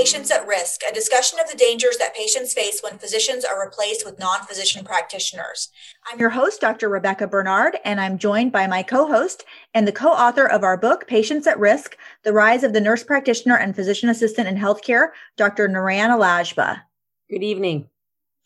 Patients 0.00 0.30
at 0.30 0.46
Risk, 0.46 0.80
a 0.88 0.94
discussion 0.94 1.38
of 1.40 1.50
the 1.50 1.58
dangers 1.58 1.98
that 1.98 2.14
patients 2.14 2.54
face 2.54 2.80
when 2.80 2.96
physicians 2.96 3.44
are 3.44 3.62
replaced 3.62 4.06
with 4.06 4.18
non 4.18 4.46
physician 4.46 4.82
practitioners. 4.82 5.68
I'm 6.10 6.18
your 6.18 6.30
host, 6.30 6.58
Dr. 6.58 6.88
Rebecca 6.88 7.26
Bernard, 7.26 7.76
and 7.84 8.00
I'm 8.00 8.16
joined 8.16 8.50
by 8.50 8.66
my 8.66 8.82
co 8.82 9.06
host 9.06 9.44
and 9.74 9.86
the 9.86 9.92
co 9.92 10.08
author 10.08 10.46
of 10.46 10.64
our 10.64 10.78
book, 10.78 11.06
Patients 11.06 11.46
at 11.46 11.58
Risk 11.58 11.98
The 12.22 12.32
Rise 12.32 12.64
of 12.64 12.72
the 12.72 12.80
Nurse 12.80 13.04
Practitioner 13.04 13.58
and 13.58 13.76
Physician 13.76 14.08
Assistant 14.08 14.48
in 14.48 14.56
Healthcare, 14.56 15.08
Dr. 15.36 15.68
Niran 15.68 16.08
Al-Agba. 16.08 16.80
Good 17.28 17.42
evening. 17.42 17.89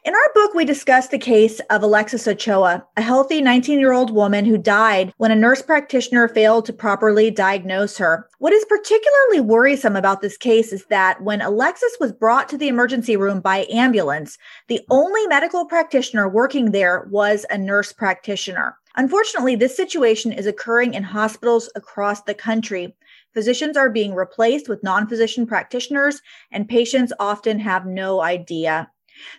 In 0.07 0.13
our 0.15 0.33
book, 0.35 0.53
we 0.53 0.67
discuss 0.67 1.09
the 1.09 1.19
case 1.19 1.61
of 1.71 1.83
Alexis 1.83 2.29
Ochoa, 2.29 2.87
a 2.95 3.01
healthy 3.01 3.41
19 3.41 3.81
year 3.81 3.95
old 3.95 4.11
woman 4.11 4.45
who 4.45 4.59
died 4.59 5.15
when 5.17 5.31
a 5.31 5.35
nurse 5.35 5.63
practitioner 5.63 6.29
failed 6.29 6.67
to 6.67 6.75
properly 6.75 7.31
diagnose 7.31 7.97
her. 7.97 8.29
What 8.39 8.53
is 8.53 8.67
particularly 8.67 9.41
worrisome 9.41 9.97
about 9.97 10.21
this 10.21 10.37
case 10.37 10.75
is 10.75 10.85
that 10.91 11.23
when 11.23 11.41
Alexis 11.41 11.97
was 12.01 12.13
brought 12.13 12.51
to 12.51 12.59
the 12.59 12.69
emergency 12.69 13.17
room 13.17 13.41
by 13.41 13.67
ambulance, 13.73 14.37
the 14.69 14.83
only 14.91 15.27
medical 15.27 15.65
practitioner 15.65 16.29
working 16.29 16.73
there 16.73 17.09
was 17.11 17.47
a 17.49 17.57
nurse 17.57 17.91
practitioner. 17.91 18.77
Unfortunately, 18.97 19.57
this 19.57 19.75
situation 19.75 20.33
is 20.33 20.47
occurring 20.47 20.93
in 20.93 21.03
hospitals 21.03 21.71
across 21.77 22.21
the 22.25 22.35
country. 22.35 22.95
Physicians 23.33 23.75
are 23.75 23.89
being 23.89 24.13
replaced 24.15 24.69
with 24.69 24.85
non 24.85 25.09
physician 25.09 25.47
practitioners, 25.47 26.21
and 26.53 26.69
patients 26.69 27.11
often 27.19 27.59
have 27.59 27.87
no 27.87 28.21
idea. 28.21 28.91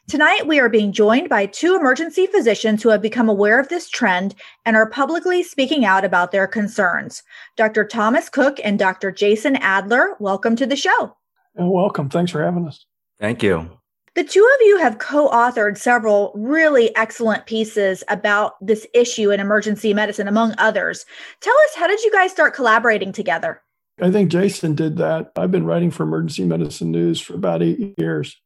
Tonight, 0.07 0.47
we 0.47 0.59
are 0.59 0.69
being 0.69 0.91
joined 0.91 1.29
by 1.29 1.45
two 1.45 1.75
emergency 1.75 2.27
physicians 2.27 2.83
who 2.83 2.89
have 2.89 3.01
become 3.01 3.27
aware 3.27 3.59
of 3.59 3.69
this 3.69 3.89
trend 3.89 4.35
and 4.65 4.75
are 4.75 4.89
publicly 4.89 5.41
speaking 5.41 5.83
out 5.83 6.05
about 6.05 6.31
their 6.31 6.47
concerns. 6.47 7.23
Dr. 7.55 7.85
Thomas 7.85 8.29
Cook 8.29 8.59
and 8.63 8.77
Dr. 8.77 9.11
Jason 9.11 9.55
Adler, 9.57 10.15
welcome 10.19 10.55
to 10.57 10.65
the 10.65 10.75
show. 10.75 11.15
And 11.55 11.71
welcome. 11.71 12.09
Thanks 12.09 12.31
for 12.31 12.43
having 12.43 12.67
us. 12.67 12.85
Thank 13.19 13.41
you. 13.41 13.69
The 14.15 14.23
two 14.23 14.49
of 14.55 14.65
you 14.65 14.77
have 14.77 14.99
co 14.99 15.29
authored 15.29 15.77
several 15.77 16.31
really 16.35 16.95
excellent 16.95 17.45
pieces 17.45 18.01
about 18.07 18.53
this 18.65 18.87
issue 18.93 19.31
in 19.31 19.41
emergency 19.41 19.93
medicine, 19.93 20.27
among 20.27 20.55
others. 20.57 21.05
Tell 21.41 21.55
us, 21.65 21.75
how 21.75 21.87
did 21.87 22.01
you 22.01 22.11
guys 22.11 22.31
start 22.31 22.55
collaborating 22.55 23.11
together? 23.11 23.61
I 24.01 24.11
think 24.11 24.29
Jason 24.29 24.75
did 24.75 24.97
that. 24.97 25.31
I've 25.35 25.51
been 25.51 25.65
writing 25.65 25.91
for 25.91 26.03
Emergency 26.03 26.45
Medicine 26.45 26.91
News 26.91 27.19
for 27.19 27.33
about 27.33 27.61
eight 27.61 27.95
years. 27.97 28.41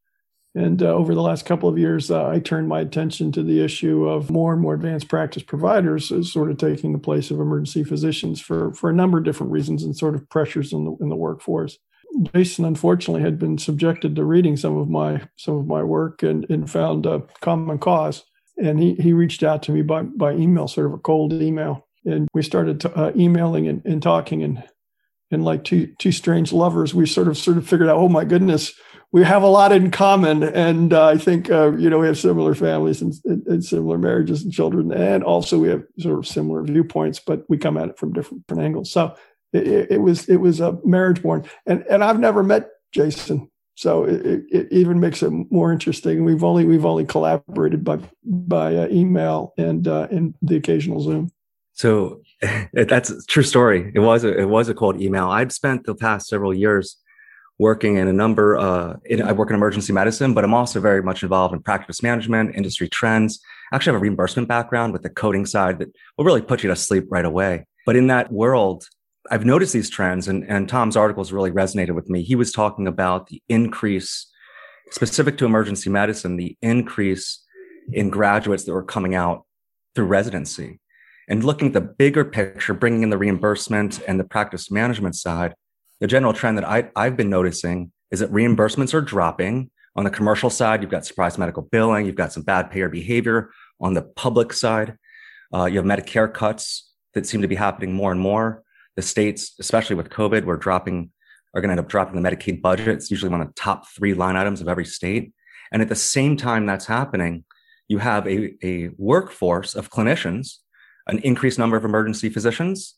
And 0.56 0.82
uh, 0.82 0.88
over 0.88 1.14
the 1.14 1.22
last 1.22 1.46
couple 1.46 1.70
of 1.70 1.78
years, 1.78 2.10
uh, 2.10 2.28
I 2.28 2.40
turned 2.40 2.68
my 2.68 2.80
attention 2.82 3.32
to 3.34 3.44
the 3.44 3.64
issue 3.64 4.08
of 4.08 4.32
more 4.32 4.52
and 4.52 4.62
more 4.62 4.74
advanced 4.74 5.08
practice 5.08 5.44
providers 5.44 6.12
sort 6.32 6.50
of 6.50 6.58
taking 6.58 6.92
the 6.92 7.00
place 7.00 7.30
of 7.30 7.40
emergency 7.40 7.84
physicians 7.84 8.42
for, 8.42 8.74
for 8.74 8.90
a 8.90 8.94
number 8.94 9.20
of 9.20 9.26
different 9.26 9.52
reasons 9.52 9.84
and 9.84 9.96
sort 9.96 10.16
of 10.16 10.28
pressures 10.30 10.74
in 10.74 10.86
the, 10.86 10.98
in 11.02 11.10
the 11.10 11.16
workforce. 11.16 11.78
Jason, 12.34 12.66
unfortunately, 12.66 13.22
had 13.22 13.38
been 13.38 13.60
subjected 13.60 14.16
to 14.16 14.24
reading 14.24 14.58
some 14.58 14.76
of 14.76 14.90
my 14.90 15.22
some 15.38 15.56
of 15.56 15.68
my 15.68 15.84
work 15.84 16.24
and, 16.24 16.50
and 16.50 16.70
found 16.70 17.06
a 17.06 17.22
common 17.42 17.78
cause. 17.78 18.24
And 18.58 18.80
he, 18.80 18.96
he 18.96 19.14
reached 19.14 19.44
out 19.44 19.62
to 19.64 19.72
me 19.72 19.84
by, 19.84 20.02
by 20.02 20.34
email, 20.34 20.68
sort 20.68 20.88
of 20.88 20.94
a 20.94 20.98
cold 20.98 21.32
email. 21.34 21.88
And 22.06 22.28
we 22.34 22.42
started 22.42 22.82
to, 22.82 22.94
uh, 22.98 23.12
emailing 23.16 23.68
and, 23.68 23.86
and 23.86 24.02
talking 24.02 24.44
and 24.44 24.64
and 25.32 25.46
like 25.46 25.64
two 25.64 25.94
two 26.00 26.12
strange 26.12 26.52
lovers, 26.52 26.96
we 26.96 27.06
sort 27.06 27.28
of 27.28 27.38
sort 27.38 27.58
of 27.58 27.68
figured 27.68 27.90
out, 27.90 27.98
oh 27.98 28.10
my 28.10 28.26
goodness, 28.26 28.74
we 29.12 29.24
have 29.24 29.42
a 29.42 29.48
lot 29.48 29.72
in 29.72 29.90
common, 29.90 30.44
and 30.44 30.94
uh, 30.94 31.08
I 31.08 31.18
think 31.18 31.50
uh, 31.50 31.72
you 31.76 31.90
know 31.90 32.00
we 32.00 32.08
have 32.08 32.18
similar 32.18 32.54
families 32.54 33.02
and, 33.02 33.14
and, 33.26 33.64
similar 33.64 33.98
marriages 33.98 34.44
and 34.44 34.54
children, 34.54 34.92
and 34.92 35.24
also 35.24 35.58
we 35.58 35.70
have 35.70 35.84
sort 35.98 36.20
of 36.20 36.28
similar 36.28 36.64
viewpoints, 36.64 37.20
but 37.20 37.44
we 37.50 37.58
come 37.58 37.78
at 37.78 37.90
it 37.90 37.98
from 37.98 38.14
different, 38.14 38.46
different 38.46 38.66
angles. 38.66 38.92
So 38.92 39.16
it, 39.52 39.92
it, 39.92 40.02
was 40.02 40.30
it 40.30 40.38
was 40.38 40.60
a 40.60 40.78
marriage 40.86 41.24
born, 41.24 41.44
and 41.66 41.84
and 41.90 42.04
I've 42.04 42.20
never 42.20 42.44
met 42.44 42.70
Jason, 42.92 43.50
so 43.74 44.04
it, 44.04 44.44
it 44.52 44.68
even 44.72 45.00
makes 45.00 45.24
it 45.24 45.32
more 45.50 45.72
interesting. 45.72 46.24
We've 46.24 46.44
only 46.44 46.66
we've 46.66 46.86
only 46.86 47.06
collaborated 47.06 47.84
by 47.84 48.00
by 48.24 48.76
uh, 48.76 48.88
email 48.92 49.54
and 49.58 49.88
uh, 49.88 50.08
and 50.12 50.36
the 50.44 50.58
occasional 50.58 51.02
Zoom. 51.02 51.32
So 51.74 52.22
that's 52.74 53.10
a 53.10 53.24
true 53.24 53.42
story. 53.42 53.92
It 53.96 54.02
was 54.02 54.24
a, 54.24 54.38
it 54.38 54.50
was 54.50 54.70
a 54.70 54.76
cold 54.76 55.02
email. 55.02 55.30
I've 55.30 55.52
spent 55.52 55.86
the 55.86 55.96
past 55.96 56.28
several 56.28 56.54
years 56.54 56.98
working 57.60 57.98
in 57.98 58.08
a 58.08 58.14
number, 58.14 58.58
uh, 58.58 58.96
in, 59.06 59.22
I 59.22 59.34
work 59.34 59.50
in 59.50 59.56
emergency 59.56 59.92
medicine, 59.92 60.34
but 60.34 60.44
I'm 60.46 60.54
also 60.54 60.80
very 60.80 61.04
much 61.04 61.22
involved 61.24 61.54
in 61.54 61.62
practice 61.62 62.02
management, 62.02 62.56
industry 62.56 62.88
trends. 62.88 63.42
I 63.72 63.76
actually 63.76 63.94
have 63.94 64.02
a 64.02 64.04
reimbursement 64.04 64.48
background 64.48 64.94
with 64.94 65.04
the 65.04 65.10
coding 65.10 65.46
side 65.46 65.80
that 65.80 65.90
will 66.18 66.26
really 66.26 66.42
put 66.42 66.64
you 66.64 66.70
to 66.70 66.76
sleep 66.76 67.06
right 67.10 67.26
away. 67.26 67.66
But 67.86 67.98
in 67.98 68.08
that 68.08 68.32
world, 68.32 68.88
I've 69.30 69.46
noticed 69.46 69.74
these 69.74 69.90
trends 69.90 70.28
and, 70.28 70.44
and 70.50 70.70
Tom's 70.70 70.96
articles 70.96 71.34
really 71.34 71.52
resonated 71.52 71.94
with 71.94 72.10
me. 72.10 72.24
He 72.24 72.36
was 72.36 72.52
talking 72.52 72.88
about 72.88 73.28
the 73.28 73.44
increase 73.50 74.28
specific 74.92 75.38
to 75.38 75.46
emergency 75.46 75.90
medicine, 75.90 76.38
the 76.38 76.58
increase 76.62 77.46
in 77.92 78.10
graduates 78.10 78.64
that 78.64 78.74
were 78.74 78.84
coming 78.84 79.16
out 79.16 79.46
through 79.94 80.06
residency 80.06 80.80
and 81.28 81.44
looking 81.44 81.68
at 81.68 81.74
the 81.74 81.82
bigger 81.82 82.24
picture, 82.24 82.74
bringing 82.74 83.04
in 83.04 83.10
the 83.10 83.18
reimbursement 83.18 84.02
and 84.08 84.20
the 84.20 84.24
practice 84.24 84.72
management 84.72 85.16
side 85.16 85.54
the 86.00 86.08
general 86.08 86.34
trend 86.34 86.58
that 86.58 86.66
I, 86.66 86.90
I've 86.96 87.18
been 87.18 87.30
noticing 87.30 87.92
is 88.12 88.20
that 88.20 88.32
reimbursements 88.32 88.94
are 88.94 89.02
dropping. 89.02 89.70
On 89.96 90.04
the 90.04 90.10
commercial 90.10 90.50
side, 90.50 90.82
you've 90.82 90.92
got 90.92 91.06
surprise 91.06 91.38
medical 91.38 91.64
billing, 91.64 92.06
you've 92.06 92.16
got 92.16 92.32
some 92.32 92.44
bad 92.44 92.72
payer 92.72 92.90
behavior. 92.90 93.52
On 93.82 93.94
the 93.94 94.02
public 94.02 94.54
side, 94.54 94.98
uh, 95.54 95.66
you 95.66 95.78
have 95.78 95.86
Medicare 95.86 96.32
cuts 96.34 96.92
that 97.14 97.26
seem 97.26 97.42
to 97.42 97.48
be 97.48 97.56
happening 97.56 97.94
more 97.94 98.12
and 98.12 98.22
more. 98.22 98.64
The 98.96 99.02
states, 99.02 99.56
especially 99.60 99.96
with 99.96 100.10
COVID, 100.10 100.46
we're 100.46 100.58
dropping, 100.58 101.12
are 101.54 101.62
going 101.62 101.70
to 101.70 101.74
end 101.74 101.80
up 101.80 101.90
dropping 101.90 102.22
the 102.22 102.30
Medicaid 102.30 102.62
budget. 102.62 102.88
It's 102.88 103.12
usually 103.12 103.32
one 103.32 103.42
of 103.42 103.48
the 103.48 103.54
top 103.54 103.88
three 103.90 104.14
line 104.14 104.36
items 104.36 104.62
of 104.62 104.68
every 104.68 104.86
state. 104.86 105.34
And 105.72 105.82
at 105.82 105.90
the 105.90 105.96
same 105.96 106.38
time 106.38 106.66
that's 106.66 106.86
happening, 106.86 107.46
you 107.88 107.98
have 107.98 108.28
a, 108.28 108.54
a 108.64 108.90
workforce 108.98 109.76
of 109.76 109.90
clinicians, 109.90 110.58
an 111.08 111.20
increased 111.20 111.58
number 111.58 111.76
of 111.76 111.86
emergency 111.86 112.30
physicians, 112.30 112.96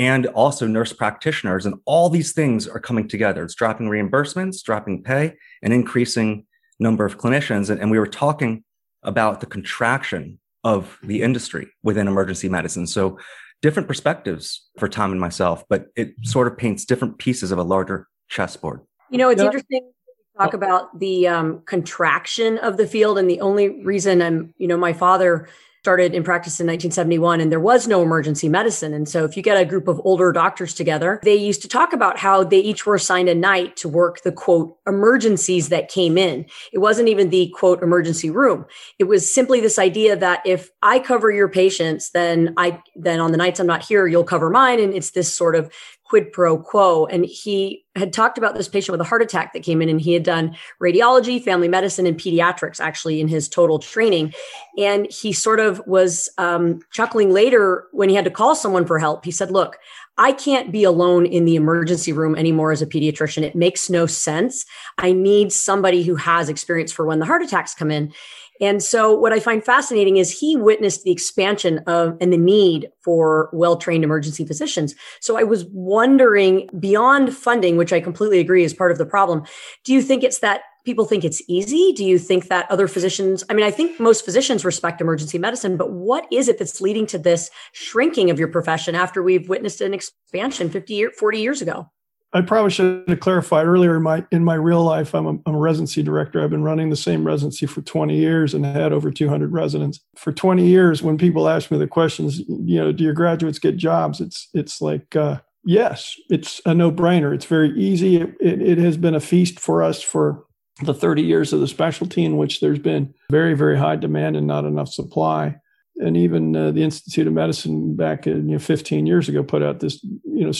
and 0.00 0.24
also 0.28 0.66
nurse 0.66 0.94
practitioners. 0.94 1.66
And 1.66 1.74
all 1.84 2.08
these 2.08 2.32
things 2.32 2.66
are 2.66 2.80
coming 2.80 3.06
together. 3.06 3.44
It's 3.44 3.54
dropping 3.54 3.88
reimbursements, 3.88 4.62
dropping 4.62 5.02
pay, 5.02 5.34
and 5.62 5.74
increasing 5.74 6.46
number 6.78 7.04
of 7.04 7.18
clinicians. 7.18 7.68
And, 7.68 7.78
and 7.78 7.90
we 7.90 7.98
were 7.98 8.06
talking 8.06 8.64
about 9.02 9.40
the 9.40 9.46
contraction 9.46 10.40
of 10.64 10.98
the 11.02 11.20
industry 11.20 11.68
within 11.82 12.08
emergency 12.08 12.48
medicine. 12.48 12.86
So 12.86 13.18
different 13.60 13.88
perspectives 13.88 14.66
for 14.78 14.88
Tom 14.88 15.12
and 15.12 15.20
myself, 15.20 15.64
but 15.68 15.88
it 15.96 16.14
sort 16.22 16.46
of 16.46 16.56
paints 16.56 16.86
different 16.86 17.18
pieces 17.18 17.52
of 17.52 17.58
a 17.58 17.62
larger 17.62 18.08
chessboard. 18.30 18.80
You 19.10 19.18
know, 19.18 19.28
it's 19.28 19.40
yeah. 19.42 19.46
interesting 19.46 19.90
talk 20.38 20.54
about 20.54 20.98
the 20.98 21.28
um, 21.28 21.60
contraction 21.66 22.56
of 22.58 22.78
the 22.78 22.86
field 22.86 23.18
and 23.18 23.28
the 23.28 23.40
only 23.42 23.82
reason 23.84 24.22
i'm 24.22 24.54
you 24.56 24.66
know 24.66 24.76
my 24.78 24.94
father 24.94 25.46
started 25.80 26.14
in 26.14 26.22
practice 26.22 26.60
in 26.60 26.66
1971 26.66 27.40
and 27.40 27.50
there 27.50 27.58
was 27.58 27.88
no 27.88 28.02
emergency 28.02 28.50
medicine. 28.50 28.92
And 28.92 29.08
so 29.08 29.24
if 29.24 29.34
you 29.34 29.42
get 29.42 29.56
a 29.56 29.64
group 29.64 29.88
of 29.88 29.98
older 30.04 30.30
doctors 30.30 30.74
together, 30.74 31.20
they 31.24 31.34
used 31.34 31.62
to 31.62 31.68
talk 31.68 31.94
about 31.94 32.18
how 32.18 32.44
they 32.44 32.58
each 32.58 32.84
were 32.84 32.94
assigned 32.94 33.30
a 33.30 33.34
night 33.34 33.76
to 33.76 33.88
work 33.88 34.22
the 34.22 34.30
quote 34.30 34.76
emergencies 34.86 35.70
that 35.70 35.88
came 35.88 36.18
in. 36.18 36.44
It 36.72 36.78
wasn't 36.78 37.08
even 37.08 37.30
the 37.30 37.50
quote 37.56 37.82
emergency 37.82 38.28
room. 38.28 38.66
It 38.98 39.04
was 39.04 39.32
simply 39.32 39.60
this 39.60 39.78
idea 39.78 40.16
that 40.16 40.42
if 40.44 40.70
I 40.82 40.98
cover 40.98 41.30
your 41.30 41.48
patients, 41.48 42.10
then 42.10 42.52
I, 42.58 42.82
then 42.94 43.18
on 43.18 43.32
the 43.32 43.38
nights 43.38 43.58
I'm 43.58 43.66
not 43.66 43.82
here, 43.82 44.06
you'll 44.06 44.24
cover 44.24 44.50
mine. 44.50 44.80
And 44.80 44.92
it's 44.92 45.12
this 45.12 45.34
sort 45.34 45.56
of 45.56 45.72
quid 46.10 46.32
pro 46.32 46.58
quo. 46.58 47.06
And 47.06 47.24
he 47.24 47.84
had 47.94 48.12
talked 48.12 48.36
about 48.36 48.56
this 48.56 48.68
patient 48.68 48.92
with 48.92 49.00
a 49.00 49.08
heart 49.08 49.22
attack 49.22 49.52
that 49.52 49.62
came 49.62 49.80
in, 49.80 49.88
and 49.88 50.00
he 50.00 50.12
had 50.12 50.24
done 50.24 50.56
radiology, 50.82 51.42
family 51.42 51.68
medicine, 51.68 52.04
and 52.04 52.18
pediatrics 52.18 52.80
actually 52.80 53.20
in 53.20 53.28
his 53.28 53.48
total 53.48 53.78
training. 53.78 54.34
And 54.76 55.10
he 55.10 55.32
sort 55.32 55.60
of 55.60 55.80
was 55.86 56.28
um, 56.36 56.80
chuckling 56.92 57.30
later 57.30 57.86
when 57.92 58.08
he 58.08 58.16
had 58.16 58.24
to 58.24 58.30
call 58.30 58.56
someone 58.56 58.86
for 58.86 58.98
help. 58.98 59.24
He 59.24 59.30
said, 59.30 59.52
Look, 59.52 59.78
I 60.18 60.32
can't 60.32 60.72
be 60.72 60.82
alone 60.82 61.24
in 61.24 61.44
the 61.44 61.56
emergency 61.56 62.12
room 62.12 62.34
anymore 62.34 62.72
as 62.72 62.82
a 62.82 62.86
pediatrician. 62.86 63.42
It 63.42 63.54
makes 63.54 63.88
no 63.88 64.06
sense. 64.06 64.66
I 64.98 65.12
need 65.12 65.52
somebody 65.52 66.02
who 66.02 66.16
has 66.16 66.48
experience 66.48 66.92
for 66.92 67.06
when 67.06 67.20
the 67.20 67.26
heart 67.26 67.42
attacks 67.42 67.72
come 67.72 67.90
in. 67.90 68.12
And 68.60 68.82
so 68.82 69.12
what 69.12 69.32
I 69.32 69.40
find 69.40 69.64
fascinating 69.64 70.16
is 70.16 70.38
he 70.38 70.56
witnessed 70.56 71.04
the 71.04 71.10
expansion 71.10 71.78
of 71.86 72.16
and 72.20 72.32
the 72.32 72.38
need 72.38 72.88
for 73.02 73.48
well-trained 73.52 74.04
emergency 74.04 74.44
physicians. 74.44 74.94
So 75.20 75.38
I 75.38 75.44
was 75.44 75.64
wondering 75.72 76.68
beyond 76.78 77.34
funding, 77.34 77.76
which 77.76 77.92
I 77.92 78.00
completely 78.00 78.38
agree 78.38 78.64
is 78.64 78.74
part 78.74 78.92
of 78.92 78.98
the 78.98 79.06
problem, 79.06 79.44
do 79.84 79.92
you 79.92 80.02
think 80.02 80.22
it's 80.22 80.40
that 80.40 80.62
people 80.84 81.04
think 81.04 81.24
it's 81.24 81.42
easy? 81.48 81.92
Do 81.92 82.04
you 82.04 82.18
think 82.18 82.48
that 82.48 82.70
other 82.70 82.88
physicians, 82.88 83.44
I 83.50 83.54
mean, 83.54 83.66
I 83.66 83.70
think 83.70 84.00
most 84.00 84.24
physicians 84.24 84.64
respect 84.64 85.00
emergency 85.00 85.38
medicine, 85.38 85.76
but 85.76 85.92
what 85.92 86.26
is 86.32 86.48
it 86.48 86.58
that's 86.58 86.80
leading 86.80 87.06
to 87.08 87.18
this 87.18 87.50
shrinking 87.72 88.30
of 88.30 88.38
your 88.38 88.48
profession 88.48 88.94
after 88.94 89.22
we've 89.22 89.48
witnessed 89.48 89.80
an 89.80 89.94
expansion 89.94 90.70
50 90.70 90.94
year, 90.94 91.10
40 91.10 91.38
years 91.38 91.62
ago? 91.62 91.90
I 92.32 92.42
probably 92.42 92.70
should 92.70 93.08
have 93.08 93.20
clarified 93.20 93.66
earlier 93.66 93.96
in 93.96 94.02
my 94.02 94.24
in 94.30 94.44
my 94.44 94.54
real 94.54 94.84
life. 94.84 95.14
I'm 95.14 95.26
a, 95.26 95.30
I'm 95.46 95.54
a 95.54 95.58
residency 95.58 96.02
director. 96.02 96.42
I've 96.42 96.50
been 96.50 96.62
running 96.62 96.90
the 96.90 96.96
same 96.96 97.26
residency 97.26 97.66
for 97.66 97.82
20 97.82 98.16
years 98.16 98.54
and 98.54 98.64
had 98.64 98.92
over 98.92 99.10
200 99.10 99.52
residents. 99.52 100.00
For 100.16 100.32
20 100.32 100.64
years, 100.64 101.02
when 101.02 101.18
people 101.18 101.48
ask 101.48 101.70
me 101.70 101.78
the 101.78 101.88
questions, 101.88 102.38
you 102.48 102.78
know, 102.78 102.92
do 102.92 103.02
your 103.02 103.14
graduates 103.14 103.58
get 103.58 103.76
jobs? 103.76 104.20
It's 104.20 104.48
it's 104.54 104.80
like 104.80 105.16
uh, 105.16 105.40
yes, 105.64 106.14
it's 106.28 106.60
a 106.64 106.72
no 106.72 106.92
brainer. 106.92 107.34
It's 107.34 107.46
very 107.46 107.70
easy. 107.78 108.16
It, 108.16 108.36
it, 108.40 108.62
it, 108.62 108.78
has 108.78 108.96
been 108.96 109.16
a 109.16 109.20
feast 109.20 109.58
for 109.58 109.82
us 109.82 110.00
for 110.00 110.44
the 110.82 110.94
30 110.94 111.22
years 111.22 111.52
of 111.52 111.60
the 111.60 111.68
specialty 111.68 112.24
in 112.24 112.36
which 112.36 112.60
there's 112.60 112.78
been 112.78 113.12
very, 113.30 113.54
very 113.54 113.76
high 113.76 113.96
demand 113.96 114.36
and 114.36 114.46
not 114.46 114.64
enough 114.64 114.88
supply. 114.88 115.56
And 116.00 116.16
even 116.16 116.56
uh, 116.56 116.70
the 116.70 116.82
Institute 116.82 117.26
of 117.26 117.32
Medicine 117.32 117.94
back 117.94 118.26
in, 118.26 118.48
you 118.48 118.54
know, 118.54 118.58
15 118.58 119.06
years 119.06 119.28
ago 119.28 119.42
put 119.42 119.62
out 119.62 119.80
this, 119.80 120.02
you 120.02 120.44
know, 120.44 120.52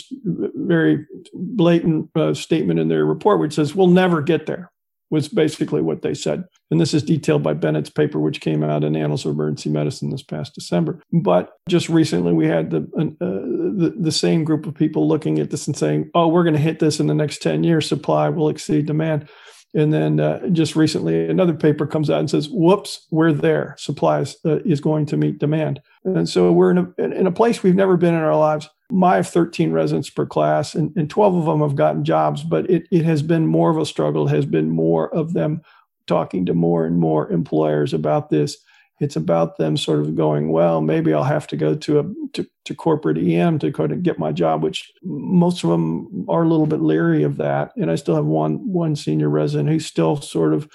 very 0.54 1.06
blatant 1.32 2.10
uh, 2.14 2.34
statement 2.34 2.78
in 2.78 2.88
their 2.88 3.04
report 3.04 3.40
which 3.40 3.54
says 3.54 3.74
we'll 3.74 3.86
never 3.86 4.20
get 4.20 4.46
there 4.46 4.70
was 5.10 5.28
basically 5.28 5.82
what 5.82 6.02
they 6.02 6.14
said. 6.14 6.44
And 6.70 6.80
this 6.80 6.94
is 6.94 7.02
detailed 7.02 7.42
by 7.42 7.52
Bennett's 7.54 7.90
paper, 7.90 8.20
which 8.20 8.40
came 8.40 8.62
out 8.62 8.84
in 8.84 8.94
Annals 8.94 9.26
of 9.26 9.32
Emergency 9.32 9.68
Medicine 9.68 10.10
this 10.10 10.22
past 10.22 10.54
December. 10.54 11.02
But 11.12 11.52
just 11.68 11.88
recently, 11.88 12.32
we 12.32 12.46
had 12.46 12.70
the, 12.70 12.78
uh, 12.96 13.14
the, 13.20 13.94
the 13.98 14.12
same 14.12 14.44
group 14.44 14.66
of 14.66 14.74
people 14.74 15.08
looking 15.08 15.40
at 15.40 15.50
this 15.50 15.66
and 15.66 15.76
saying, 15.76 16.10
oh, 16.14 16.28
we're 16.28 16.44
going 16.44 16.54
to 16.54 16.60
hit 16.60 16.78
this 16.78 17.00
in 17.00 17.08
the 17.08 17.14
next 17.14 17.42
10 17.42 17.64
years. 17.64 17.88
Supply 17.88 18.28
will 18.28 18.48
exceed 18.48 18.86
demand. 18.86 19.28
And 19.72 19.92
then 19.92 20.18
uh, 20.18 20.48
just 20.48 20.74
recently, 20.74 21.28
another 21.28 21.54
paper 21.54 21.86
comes 21.86 22.10
out 22.10 22.18
and 22.18 22.28
says, 22.28 22.48
"Whoops, 22.50 23.06
we're 23.10 23.32
there. 23.32 23.76
Supply 23.78 24.20
is, 24.20 24.36
uh, 24.44 24.58
is 24.64 24.80
going 24.80 25.06
to 25.06 25.16
meet 25.16 25.38
demand." 25.38 25.80
And 26.04 26.28
so 26.28 26.50
we're 26.50 26.72
in 26.72 26.78
a 26.78 27.02
in 27.02 27.26
a 27.26 27.32
place 27.32 27.62
we've 27.62 27.76
never 27.76 27.96
been 27.96 28.14
in 28.14 28.20
our 28.20 28.36
lives. 28.36 28.68
My 28.90 29.16
have 29.16 29.28
13 29.28 29.70
residents 29.70 30.10
per 30.10 30.26
class, 30.26 30.74
and, 30.74 30.92
and 30.96 31.08
12 31.08 31.36
of 31.36 31.44
them 31.44 31.60
have 31.60 31.76
gotten 31.76 32.04
jobs, 32.04 32.42
but 32.42 32.68
it, 32.68 32.88
it 32.90 33.04
has 33.04 33.22
been 33.22 33.46
more 33.46 33.70
of 33.70 33.78
a 33.78 33.86
struggle, 33.86 34.26
has 34.26 34.46
been 34.46 34.70
more 34.70 35.14
of 35.14 35.32
them 35.32 35.62
talking 36.08 36.44
to 36.46 36.54
more 36.54 36.84
and 36.84 36.98
more 36.98 37.30
employers 37.30 37.94
about 37.94 38.30
this. 38.30 38.56
It's 39.00 39.16
about 39.16 39.56
them 39.56 39.76
sort 39.76 40.00
of 40.00 40.14
going, 40.14 40.52
well, 40.52 40.80
maybe 40.80 41.12
I'll 41.12 41.24
have 41.24 41.46
to 41.48 41.56
go 41.56 41.74
to 41.74 42.00
a 42.00 42.04
to, 42.34 42.46
to 42.66 42.74
corporate 42.74 43.18
EM 43.18 43.58
to 43.60 43.72
kind 43.72 43.92
of 43.92 44.02
get 44.02 44.18
my 44.18 44.30
job, 44.30 44.62
which 44.62 44.92
most 45.02 45.64
of 45.64 45.70
them 45.70 46.26
are 46.28 46.42
a 46.42 46.48
little 46.48 46.66
bit 46.66 46.80
leery 46.80 47.22
of 47.22 47.38
that. 47.38 47.72
And 47.76 47.90
I 47.90 47.94
still 47.94 48.14
have 48.14 48.26
one 48.26 48.72
one 48.72 48.94
senior 48.94 49.28
resident 49.28 49.70
who's 49.70 49.86
still 49.86 50.20
sort 50.20 50.54
of 50.54 50.68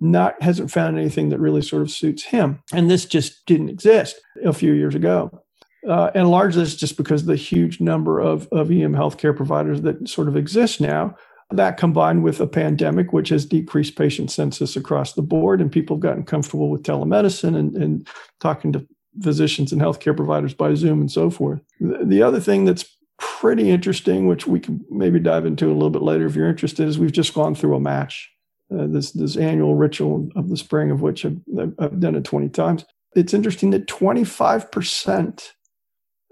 not 0.00 0.40
hasn't 0.42 0.70
found 0.70 0.98
anything 0.98 1.28
that 1.30 1.40
really 1.40 1.62
sort 1.62 1.82
of 1.82 1.90
suits 1.90 2.24
him. 2.24 2.62
And 2.72 2.90
this 2.90 3.04
just 3.04 3.44
didn't 3.46 3.68
exist 3.68 4.20
a 4.44 4.52
few 4.52 4.72
years 4.72 4.94
ago. 4.94 5.42
Uh, 5.88 6.10
and 6.14 6.30
largely 6.30 6.62
it's 6.62 6.74
just 6.74 6.96
because 6.96 7.24
the 7.24 7.36
huge 7.36 7.80
number 7.80 8.20
of, 8.20 8.48
of 8.52 8.70
EM 8.70 8.94
healthcare 8.94 9.34
providers 9.34 9.80
that 9.82 10.08
sort 10.08 10.28
of 10.28 10.36
exist 10.36 10.80
now. 10.80 11.14
That 11.52 11.76
combined 11.76 12.22
with 12.22 12.40
a 12.40 12.46
pandemic, 12.46 13.12
which 13.12 13.28
has 13.30 13.44
decreased 13.44 13.96
patient 13.96 14.30
census 14.30 14.76
across 14.76 15.14
the 15.14 15.22
board, 15.22 15.60
and 15.60 15.70
people 15.70 15.96
have 15.96 16.02
gotten 16.02 16.24
comfortable 16.24 16.70
with 16.70 16.82
telemedicine 16.82 17.56
and, 17.56 17.76
and 17.76 18.08
talking 18.38 18.72
to 18.72 18.86
physicians 19.20 19.72
and 19.72 19.82
healthcare 19.82 20.16
providers 20.16 20.54
by 20.54 20.74
Zoom 20.74 21.00
and 21.00 21.10
so 21.10 21.30
forth. 21.30 21.60
The, 21.80 22.04
the 22.04 22.22
other 22.22 22.40
thing 22.40 22.64
that's 22.64 22.96
pretty 23.18 23.70
interesting, 23.70 24.26
which 24.26 24.46
we 24.46 24.60
can 24.60 24.84
maybe 24.90 25.18
dive 25.18 25.44
into 25.44 25.66
a 25.66 25.74
little 25.74 25.90
bit 25.90 26.02
later 26.02 26.26
if 26.26 26.36
you're 26.36 26.48
interested, 26.48 26.86
is 26.88 26.98
we've 26.98 27.12
just 27.12 27.34
gone 27.34 27.54
through 27.54 27.74
a 27.74 27.80
match. 27.80 28.30
Uh, 28.72 28.86
this 28.86 29.10
this 29.10 29.36
annual 29.36 29.74
ritual 29.74 30.28
of 30.36 30.48
the 30.48 30.56
spring, 30.56 30.92
of 30.92 31.02
which 31.02 31.26
I've, 31.26 31.40
I've 31.80 31.98
done 31.98 32.14
it 32.14 32.22
20 32.22 32.48
times. 32.50 32.84
It's 33.16 33.34
interesting 33.34 33.70
that 33.70 33.88
25 33.88 34.70
percent 34.70 35.54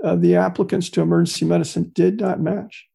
uh, 0.05 0.15
the 0.15 0.37
applicants 0.37 0.89
to 0.91 1.01
emergency 1.01 1.45
medicine 1.45 1.91
did 1.95 2.21
not 2.21 2.41
match. 2.41 2.88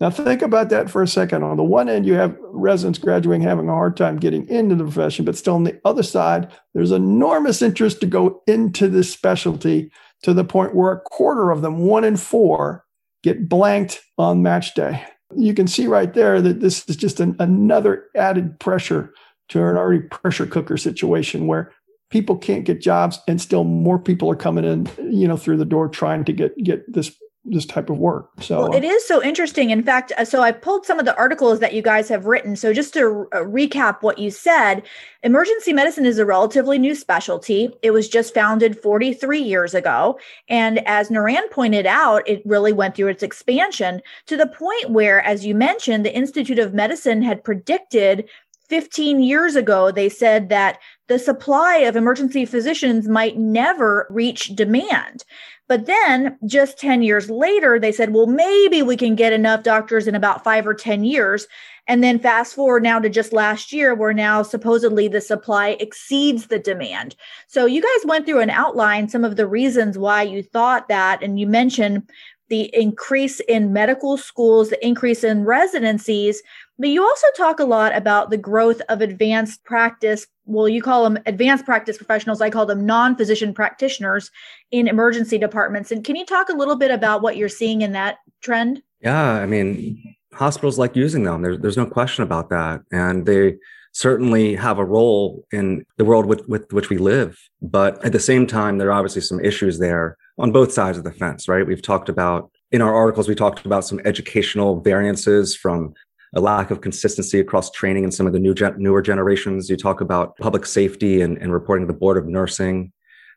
Now, 0.00 0.08
think 0.08 0.40
about 0.40 0.70
that 0.70 0.90
for 0.90 1.02
a 1.02 1.08
second. 1.08 1.42
On 1.42 1.58
the 1.58 1.62
one 1.62 1.90
end, 1.90 2.06
you 2.06 2.14
have 2.14 2.34
residents 2.40 2.98
graduating 2.98 3.42
having 3.42 3.68
a 3.68 3.74
hard 3.74 3.98
time 3.98 4.18
getting 4.18 4.48
into 4.48 4.74
the 4.74 4.84
profession, 4.84 5.26
but 5.26 5.36
still 5.36 5.54
on 5.54 5.64
the 5.64 5.78
other 5.84 6.02
side, 6.02 6.50
there's 6.72 6.90
enormous 6.90 7.60
interest 7.60 8.00
to 8.00 8.06
go 8.06 8.42
into 8.46 8.88
this 8.88 9.12
specialty 9.12 9.92
to 10.22 10.32
the 10.32 10.44
point 10.44 10.74
where 10.74 10.92
a 10.92 11.00
quarter 11.00 11.50
of 11.50 11.60
them, 11.60 11.80
one 11.80 12.04
in 12.04 12.16
four, 12.16 12.84
get 13.22 13.46
blanked 13.46 14.00
on 14.16 14.42
match 14.42 14.74
day. 14.74 15.04
You 15.36 15.52
can 15.52 15.66
see 15.66 15.86
right 15.86 16.12
there 16.12 16.40
that 16.40 16.60
this 16.60 16.88
is 16.88 16.96
just 16.96 17.20
an, 17.20 17.36
another 17.38 18.06
added 18.16 18.58
pressure 18.58 19.12
to 19.50 19.58
an 19.60 19.76
already 19.76 20.06
pressure 20.08 20.46
cooker 20.46 20.78
situation 20.78 21.46
where 21.46 21.72
people 22.10 22.36
can't 22.36 22.64
get 22.64 22.80
jobs 22.80 23.18
and 23.28 23.40
still 23.40 23.64
more 23.64 23.98
people 23.98 24.30
are 24.30 24.36
coming 24.36 24.64
in 24.64 24.88
you 25.12 25.28
know 25.28 25.36
through 25.36 25.56
the 25.56 25.64
door 25.64 25.88
trying 25.88 26.24
to 26.24 26.32
get 26.32 26.56
get 26.62 26.92
this 26.92 27.16
this 27.44 27.64
type 27.64 27.88
of 27.88 27.98
work. 27.98 28.30
So 28.40 28.60
well, 28.60 28.74
it 28.74 28.84
is 28.84 29.06
so 29.06 29.22
interesting. 29.22 29.70
In 29.70 29.82
fact 29.82 30.12
uh, 30.18 30.24
so 30.24 30.42
i 30.42 30.52
pulled 30.52 30.84
some 30.84 30.98
of 30.98 31.06
the 31.06 31.16
articles 31.16 31.60
that 31.60 31.72
you 31.72 31.80
guys 31.80 32.08
have 32.08 32.26
written. 32.26 32.54
So 32.54 32.72
just 32.72 32.92
to 32.94 33.26
uh, 33.32 33.38
recap 33.38 34.02
what 34.02 34.18
you 34.18 34.30
said 34.30 34.82
emergency 35.22 35.72
medicine 35.72 36.04
is 36.04 36.18
a 36.18 36.26
relatively 36.26 36.78
new 36.78 36.94
specialty. 36.94 37.70
It 37.82 37.92
was 37.92 38.08
just 38.08 38.34
founded 38.34 38.78
43 38.78 39.40
years 39.40 39.74
ago. 39.74 40.18
And 40.48 40.86
as 40.86 41.08
Niran 41.08 41.50
pointed 41.50 41.86
out 41.86 42.28
it 42.28 42.42
really 42.44 42.72
went 42.72 42.94
through 42.94 43.08
its 43.08 43.22
expansion 43.22 44.02
to 44.26 44.36
the 44.36 44.46
point 44.46 44.90
where 44.90 45.22
as 45.22 45.46
you 45.46 45.54
mentioned 45.54 46.04
the 46.04 46.14
institute 46.14 46.58
of 46.58 46.74
medicine 46.74 47.22
had 47.22 47.42
predicted 47.42 48.28
15 48.70 49.20
years 49.20 49.56
ago, 49.56 49.90
they 49.90 50.08
said 50.08 50.48
that 50.48 50.78
the 51.08 51.18
supply 51.18 51.78
of 51.78 51.96
emergency 51.96 52.44
physicians 52.46 53.08
might 53.08 53.36
never 53.36 54.06
reach 54.10 54.54
demand. 54.54 55.24
But 55.70 55.86
then 55.86 56.36
just 56.46 56.80
10 56.80 57.02
years 57.02 57.30
later, 57.30 57.78
they 57.78 57.92
said, 57.92 58.12
well, 58.12 58.26
maybe 58.26 58.82
we 58.82 58.96
can 58.96 59.14
get 59.14 59.32
enough 59.32 59.62
doctors 59.62 60.08
in 60.08 60.16
about 60.16 60.42
five 60.42 60.66
or 60.66 60.74
10 60.74 61.04
years. 61.04 61.46
And 61.86 62.02
then 62.02 62.18
fast 62.18 62.56
forward 62.56 62.82
now 62.82 62.98
to 62.98 63.08
just 63.08 63.32
last 63.32 63.72
year, 63.72 63.94
where 63.94 64.12
now 64.12 64.42
supposedly 64.42 65.06
the 65.06 65.20
supply 65.20 65.76
exceeds 65.78 66.48
the 66.48 66.58
demand. 66.58 67.14
So 67.46 67.66
you 67.66 67.82
guys 67.82 68.04
went 68.04 68.26
through 68.26 68.40
and 68.40 68.50
outlined 68.50 69.12
some 69.12 69.24
of 69.24 69.36
the 69.36 69.46
reasons 69.46 69.96
why 69.96 70.22
you 70.22 70.42
thought 70.42 70.88
that. 70.88 71.22
And 71.22 71.38
you 71.38 71.46
mentioned 71.46 72.10
the 72.50 72.70
increase 72.74 73.40
in 73.40 73.72
medical 73.72 74.16
schools, 74.16 74.68
the 74.68 74.86
increase 74.86 75.24
in 75.24 75.44
residencies. 75.44 76.42
But 76.78 76.90
you 76.90 77.02
also 77.02 77.26
talk 77.36 77.60
a 77.60 77.64
lot 77.64 77.96
about 77.96 78.30
the 78.30 78.36
growth 78.36 78.82
of 78.88 79.00
advanced 79.00 79.64
practice. 79.64 80.26
Well, 80.44 80.68
you 80.68 80.82
call 80.82 81.04
them 81.04 81.18
advanced 81.26 81.64
practice 81.64 81.96
professionals. 81.96 82.40
I 82.40 82.50
call 82.50 82.66
them 82.66 82.84
non 82.84 83.16
physician 83.16 83.54
practitioners 83.54 84.30
in 84.70 84.88
emergency 84.88 85.38
departments. 85.38 85.90
And 85.90 86.04
can 86.04 86.16
you 86.16 86.26
talk 86.26 86.48
a 86.48 86.54
little 86.54 86.76
bit 86.76 86.90
about 86.90 87.22
what 87.22 87.36
you're 87.36 87.48
seeing 87.48 87.82
in 87.82 87.92
that 87.92 88.18
trend? 88.42 88.82
Yeah, 89.00 89.34
I 89.34 89.46
mean, 89.46 90.16
hospitals 90.34 90.78
like 90.78 90.96
using 90.96 91.22
them. 91.22 91.42
There's, 91.42 91.58
there's 91.60 91.76
no 91.76 91.86
question 91.86 92.24
about 92.24 92.50
that. 92.50 92.82
And 92.90 93.24
they, 93.24 93.56
certainly 93.92 94.54
have 94.54 94.78
a 94.78 94.84
role 94.84 95.44
in 95.52 95.84
the 95.96 96.04
world 96.04 96.26
with, 96.26 96.48
with 96.48 96.72
which 96.72 96.90
we 96.90 96.98
live. 96.98 97.38
But 97.60 98.02
at 98.04 98.12
the 98.12 98.20
same 98.20 98.46
time, 98.46 98.78
there 98.78 98.88
are 98.88 98.92
obviously 98.92 99.22
some 99.22 99.40
issues 99.40 99.78
there 99.78 100.16
on 100.40 100.52
both 100.52 100.72
sides 100.72 100.98
of 100.98 101.04
the 101.04 101.12
fence, 101.12 101.48
right? 101.48 101.66
We've 101.66 101.82
talked 101.82 102.08
about 102.08 102.50
in 102.72 102.80
our 102.80 102.94
articles, 102.94 103.28
we 103.28 103.34
talked 103.34 103.64
about 103.66 103.84
some 103.84 104.00
educational 104.04 104.80
variances 104.80 105.54
from 105.54 105.94
a 106.34 106.40
lack 106.40 106.70
of 106.70 106.80
consistency 106.80 107.40
across 107.40 107.70
training 107.70 108.04
in 108.04 108.12
some 108.12 108.26
of 108.26 108.32
the 108.32 108.38
new 108.38 108.54
gen- 108.54 108.76
newer 108.78 109.02
generations. 109.02 109.68
You 109.68 109.76
talk 109.76 110.00
about 110.00 110.36
public 110.38 110.64
safety 110.64 111.20
and, 111.20 111.36
and 111.38 111.52
reporting 111.52 111.86
to 111.86 111.92
the 111.92 111.98
board 111.98 112.16
of 112.16 112.26
nursing. 112.26 112.92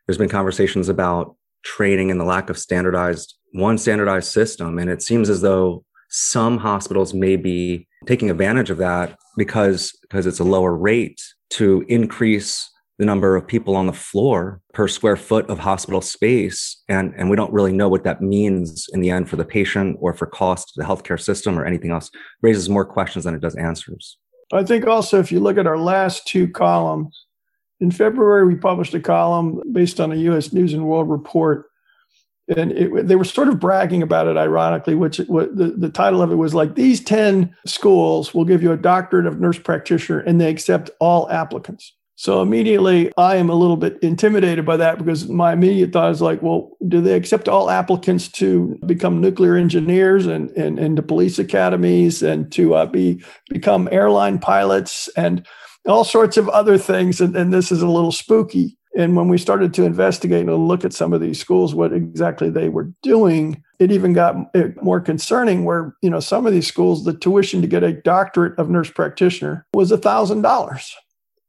There's 0.06 0.18
been 0.18 0.28
conversations 0.28 0.88
about 0.88 1.36
training 1.64 2.10
and 2.10 2.20
the 2.20 2.24
lack 2.24 2.50
of 2.50 2.58
standardized 2.58 3.34
one 3.52 3.78
standardized 3.78 4.30
system. 4.30 4.78
And 4.78 4.90
it 4.90 5.02
seems 5.02 5.30
as 5.30 5.40
though 5.40 5.84
some 6.10 6.58
hospitals 6.58 7.14
may 7.14 7.36
be 7.36 7.86
taking 8.06 8.30
advantage 8.30 8.70
of 8.70 8.78
that 8.78 9.18
because 9.36 9.92
because 10.02 10.26
it's 10.26 10.40
a 10.40 10.44
lower 10.44 10.76
rate 10.76 11.20
to 11.50 11.84
increase 11.88 12.70
the 12.98 13.04
number 13.04 13.36
of 13.36 13.46
people 13.46 13.74
on 13.74 13.86
the 13.86 13.92
floor 13.92 14.60
per 14.72 14.86
square 14.86 15.16
foot 15.16 15.48
of 15.50 15.58
hospital 15.58 16.00
space. 16.00 16.82
And, 16.88 17.12
and 17.16 17.28
we 17.28 17.36
don't 17.36 17.52
really 17.52 17.72
know 17.72 17.88
what 17.88 18.04
that 18.04 18.22
means 18.22 18.86
in 18.92 19.00
the 19.00 19.10
end 19.10 19.28
for 19.28 19.36
the 19.36 19.44
patient 19.44 19.98
or 20.00 20.14
for 20.14 20.26
cost 20.26 20.68
to 20.68 20.80
the 20.80 20.86
healthcare 20.86 21.20
system 21.20 21.58
or 21.58 21.64
anything 21.64 21.90
else. 21.90 22.06
It 22.06 22.20
raises 22.42 22.68
more 22.68 22.84
questions 22.84 23.24
than 23.24 23.34
it 23.34 23.40
does 23.40 23.56
answers. 23.56 24.16
I 24.52 24.62
think 24.62 24.86
also, 24.86 25.18
if 25.18 25.32
you 25.32 25.40
look 25.40 25.58
at 25.58 25.66
our 25.66 25.78
last 25.78 26.28
two 26.28 26.48
columns, 26.48 27.24
in 27.80 27.90
February, 27.90 28.46
we 28.46 28.54
published 28.54 28.94
a 28.94 29.00
column 29.00 29.60
based 29.72 30.00
on 30.00 30.12
a 30.12 30.16
US 30.16 30.52
News 30.52 30.72
and 30.72 30.86
World 30.86 31.10
Report. 31.10 31.66
And 32.56 32.72
it, 32.72 33.08
they 33.08 33.16
were 33.16 33.24
sort 33.24 33.48
of 33.48 33.58
bragging 33.58 34.02
about 34.02 34.28
it, 34.28 34.36
ironically, 34.36 34.94
which 34.94 35.18
what, 35.18 35.56
the, 35.56 35.68
the 35.68 35.88
title 35.88 36.22
of 36.22 36.30
it 36.30 36.36
was 36.36 36.54
like, 36.54 36.74
These 36.74 37.02
10 37.02 37.54
schools 37.66 38.34
will 38.34 38.44
give 38.44 38.62
you 38.62 38.70
a 38.70 38.76
doctorate 38.76 39.26
of 39.26 39.40
nurse 39.40 39.58
practitioner 39.58 40.20
and 40.20 40.40
they 40.40 40.50
accept 40.50 40.90
all 41.00 41.28
applicants. 41.30 41.92
So 42.16 42.42
immediately 42.42 43.12
I 43.16 43.36
am 43.36 43.50
a 43.50 43.54
little 43.54 43.76
bit 43.76 43.98
intimidated 44.00 44.64
by 44.64 44.76
that 44.76 44.98
because 44.98 45.28
my 45.28 45.52
immediate 45.52 45.92
thought 45.92 46.12
is 46.12 46.22
like, 46.22 46.42
well, 46.42 46.76
do 46.86 47.00
they 47.00 47.14
accept 47.14 47.48
all 47.48 47.70
applicants 47.70 48.28
to 48.28 48.78
become 48.86 49.20
nuclear 49.20 49.56
engineers 49.56 50.26
and, 50.26 50.50
and, 50.50 50.78
and 50.78 50.96
to 50.96 51.02
police 51.02 51.38
academies 51.40 52.22
and 52.22 52.52
to 52.52 52.74
uh, 52.74 52.86
be 52.86 53.22
become 53.48 53.88
airline 53.90 54.38
pilots 54.38 55.08
and 55.16 55.44
all 55.86 56.04
sorts 56.04 56.36
of 56.36 56.48
other 56.50 56.78
things? 56.78 57.20
And, 57.20 57.34
and 57.34 57.52
this 57.52 57.72
is 57.72 57.82
a 57.82 57.88
little 57.88 58.12
spooky. 58.12 58.78
And 58.96 59.16
when 59.16 59.26
we 59.26 59.38
started 59.38 59.74
to 59.74 59.84
investigate 59.84 60.46
and 60.46 60.68
look 60.68 60.84
at 60.84 60.92
some 60.92 61.12
of 61.12 61.20
these 61.20 61.40
schools, 61.40 61.74
what 61.74 61.92
exactly 61.92 62.48
they 62.48 62.68
were 62.68 62.92
doing, 63.02 63.60
it 63.80 63.90
even 63.90 64.12
got 64.12 64.36
more 64.84 65.00
concerning 65.00 65.64
where, 65.64 65.96
you 66.00 66.10
know, 66.10 66.20
some 66.20 66.46
of 66.46 66.52
these 66.52 66.68
schools, 66.68 67.04
the 67.04 67.12
tuition 67.12 67.60
to 67.60 67.66
get 67.66 67.82
a 67.82 67.92
doctorate 67.92 68.56
of 68.56 68.70
nurse 68.70 68.88
practitioner 68.88 69.66
was 69.74 69.90
a 69.90 69.98
thousand 69.98 70.42
dollars 70.42 70.94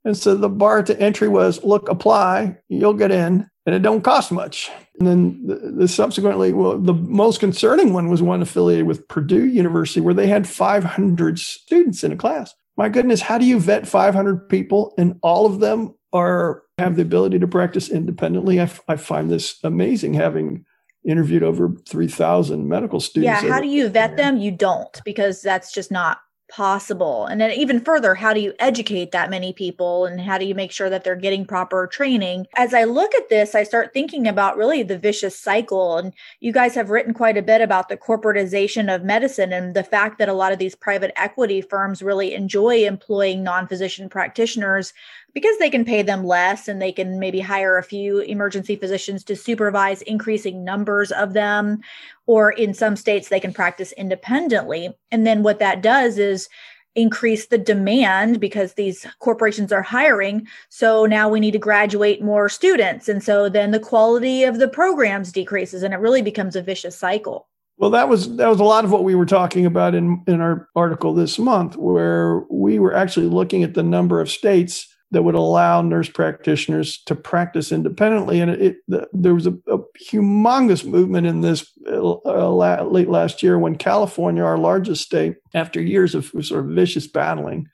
And 0.05 0.15
so 0.15 0.35
the 0.35 0.49
bar 0.49 0.83
to 0.83 0.99
entry 0.99 1.27
was 1.27 1.63
look, 1.63 1.89
apply, 1.89 2.57
you'll 2.69 2.93
get 2.93 3.11
in, 3.11 3.49
and 3.65 3.75
it 3.75 3.79
don't 3.79 4.03
cost 4.03 4.31
much. 4.31 4.69
And 4.99 5.07
then 5.07 5.47
the, 5.47 5.55
the, 5.55 5.87
subsequently, 5.87 6.53
well, 6.53 6.77
the 6.77 6.93
most 6.93 7.39
concerning 7.39 7.91
one 7.91 8.09
was 8.09 8.21
one 8.21 8.41
affiliated 8.41 8.85
with 8.85 9.07
Purdue 9.07 9.45
University, 9.45 9.99
where 9.99 10.13
they 10.13 10.27
had 10.27 10.47
500 10.47 11.39
students 11.39 12.03
in 12.03 12.11
a 12.11 12.15
class. 12.15 12.53
My 12.77 12.87
goodness, 12.87 13.21
how 13.21 13.37
do 13.39 13.45
you 13.45 13.59
vet 13.59 13.87
500 13.87 14.47
people 14.47 14.93
and 14.97 15.17
all 15.23 15.45
of 15.45 15.59
them 15.59 15.95
are 16.13 16.63
have 16.77 16.97
the 16.97 17.01
ability 17.01 17.39
to 17.39 17.47
practice 17.47 17.89
independently? 17.89 18.59
I, 18.59 18.63
f- 18.63 18.81
I 18.87 18.97
find 18.97 19.29
this 19.29 19.57
amazing, 19.63 20.13
having 20.13 20.65
interviewed 21.03 21.43
over 21.43 21.73
3,000 21.87 22.67
medical 22.67 22.99
students. 22.99 23.43
Yeah, 23.43 23.49
how 23.49 23.61
do 23.61 23.67
you 23.67 23.89
vet 23.89 24.17
them? 24.17 24.37
You 24.37 24.51
don't, 24.51 25.01
because 25.05 25.41
that's 25.41 25.71
just 25.71 25.91
not 25.91 26.19
possible. 26.49 27.25
And 27.25 27.41
then 27.41 27.51
even 27.51 27.79
further 27.79 28.15
how 28.15 28.33
do 28.33 28.39
you 28.39 28.53
educate 28.59 29.11
that 29.11 29.29
many 29.29 29.51
people 29.53 30.05
and 30.05 30.21
how 30.21 30.37
do 30.37 30.45
you 30.45 30.55
make 30.55 30.71
sure 30.71 30.89
that 30.89 31.03
they're 31.03 31.15
getting 31.15 31.45
proper 31.45 31.87
training? 31.87 32.47
As 32.55 32.73
i 32.73 32.83
look 32.83 33.13
at 33.15 33.29
this 33.29 33.55
i 33.55 33.63
start 33.63 33.93
thinking 33.93 34.27
about 34.27 34.57
really 34.57 34.83
the 34.83 34.97
vicious 34.97 35.37
cycle. 35.37 35.97
And 35.97 36.13
you 36.39 36.51
guys 36.51 36.75
have 36.75 36.89
written 36.89 37.13
quite 37.13 37.37
a 37.37 37.41
bit 37.41 37.61
about 37.61 37.89
the 37.89 37.97
corporatization 37.97 38.93
of 38.93 39.03
medicine 39.03 39.51
and 39.53 39.75
the 39.75 39.83
fact 39.83 40.19
that 40.19 40.29
a 40.29 40.33
lot 40.33 40.51
of 40.51 40.59
these 40.59 40.75
private 40.75 41.11
equity 41.15 41.61
firms 41.61 42.01
really 42.01 42.33
enjoy 42.33 42.85
employing 42.85 43.43
non-physician 43.43 44.09
practitioners 44.09 44.93
because 45.35 45.57
they 45.59 45.69
can 45.69 45.85
pay 45.85 46.01
them 46.01 46.23
less 46.23 46.67
and 46.67 46.81
they 46.81 46.93
can 46.93 47.19
maybe 47.19 47.41
hire 47.41 47.77
a 47.77 47.83
few 47.83 48.19
emergency 48.21 48.77
physicians 48.77 49.21
to 49.25 49.35
supervise 49.35 50.01
increasing 50.03 50.63
numbers 50.63 51.11
of 51.11 51.33
them. 51.33 51.81
Or 52.25 52.51
in 52.51 52.73
some 52.73 52.95
states, 52.95 53.27
they 53.27 53.41
can 53.41 53.53
practice 53.53 53.91
independently. 53.91 54.89
And 55.11 55.27
then 55.27 55.43
what 55.43 55.59
that 55.59 55.83
does 55.83 56.17
is 56.17 56.47
increase 56.95 57.47
the 57.47 57.57
demand 57.57 58.39
because 58.39 58.73
these 58.73 59.05
corporations 59.19 59.73
are 59.73 59.81
hiring. 59.81 60.47
So 60.69 61.05
now 61.05 61.27
we 61.27 61.41
need 61.41 61.51
to 61.51 61.59
graduate 61.59 62.23
more 62.23 62.47
students. 62.47 63.09
And 63.09 63.21
so 63.21 63.49
then 63.49 63.71
the 63.71 63.79
quality 63.79 64.45
of 64.45 64.59
the 64.59 64.69
programs 64.69 65.33
decreases 65.33 65.83
and 65.83 65.93
it 65.93 65.97
really 65.97 66.21
becomes 66.21 66.55
a 66.55 66.61
vicious 66.61 66.97
cycle. 66.97 67.49
Well, 67.77 67.89
that 67.89 68.07
was 68.07 68.33
that 68.37 68.47
was 68.47 68.61
a 68.61 68.63
lot 68.63 68.85
of 68.85 68.91
what 68.93 69.03
we 69.03 69.15
were 69.15 69.25
talking 69.25 69.65
about 69.65 69.95
in 69.95 70.23
in 70.27 70.39
our 70.39 70.69
article 70.77 71.13
this 71.13 71.37
month, 71.37 71.75
where 71.75 72.43
we 72.49 72.79
were 72.79 72.95
actually 72.95 73.25
looking 73.25 73.63
at 73.63 73.73
the 73.73 73.83
number 73.83 74.21
of 74.21 74.31
states 74.31 74.94
that 75.11 75.23
would 75.23 75.35
allow 75.35 75.81
nurse 75.81 76.09
practitioners 76.09 77.01
to 77.05 77.15
practice 77.15 77.71
independently. 77.71 78.41
And 78.41 78.51
it, 78.51 78.77
it 78.87 79.07
there 79.13 79.35
was 79.35 79.47
a, 79.47 79.53
a, 79.67 79.77
humongous 80.11 80.83
movement 80.83 81.27
in 81.27 81.41
this 81.41 81.71
uh, 81.87 82.83
late 82.83 83.09
last 83.09 83.43
year 83.43 83.57
when 83.59 83.75
California, 83.75 84.43
our 84.43 84.57
largest 84.57 85.03
state, 85.03 85.35
after 85.53 85.81
years 85.81 86.15
of 86.15 86.31
sort 86.41 86.65
of 86.65 86.71
vicious 86.71 87.07
battling, 87.07 87.67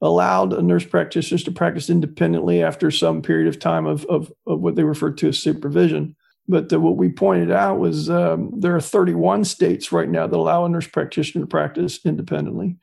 allowed 0.00 0.62
nurse 0.64 0.84
practitioners 0.84 1.44
to 1.44 1.52
practice 1.52 1.90
independently 1.90 2.62
after 2.62 2.90
some 2.90 3.20
period 3.20 3.48
of 3.48 3.58
time 3.58 3.86
of, 3.86 4.06
of, 4.06 4.32
of 4.46 4.60
what 4.60 4.76
they 4.76 4.84
referred 4.84 5.18
to 5.18 5.28
as 5.28 5.38
supervision. 5.38 6.16
But 6.48 6.72
uh, 6.72 6.80
what 6.80 6.96
we 6.96 7.10
pointed 7.10 7.50
out 7.50 7.78
was 7.78 8.08
um, 8.08 8.52
there 8.56 8.74
are 8.74 8.80
31 8.80 9.44
states 9.44 9.92
right 9.92 10.08
now 10.08 10.26
that 10.26 10.36
allow 10.36 10.64
a 10.64 10.68
nurse 10.68 10.86
practitioner 10.86 11.44
to 11.44 11.48
practice 11.48 12.00
independently 12.06 12.76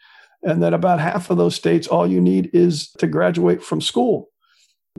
and 0.43 0.61
that 0.63 0.73
about 0.73 0.99
half 0.99 1.29
of 1.29 1.37
those 1.37 1.55
states, 1.55 1.87
all 1.87 2.07
you 2.07 2.21
need 2.21 2.49
is 2.53 2.91
to 2.99 3.07
graduate 3.07 3.63
from 3.63 3.81
school. 3.81 4.29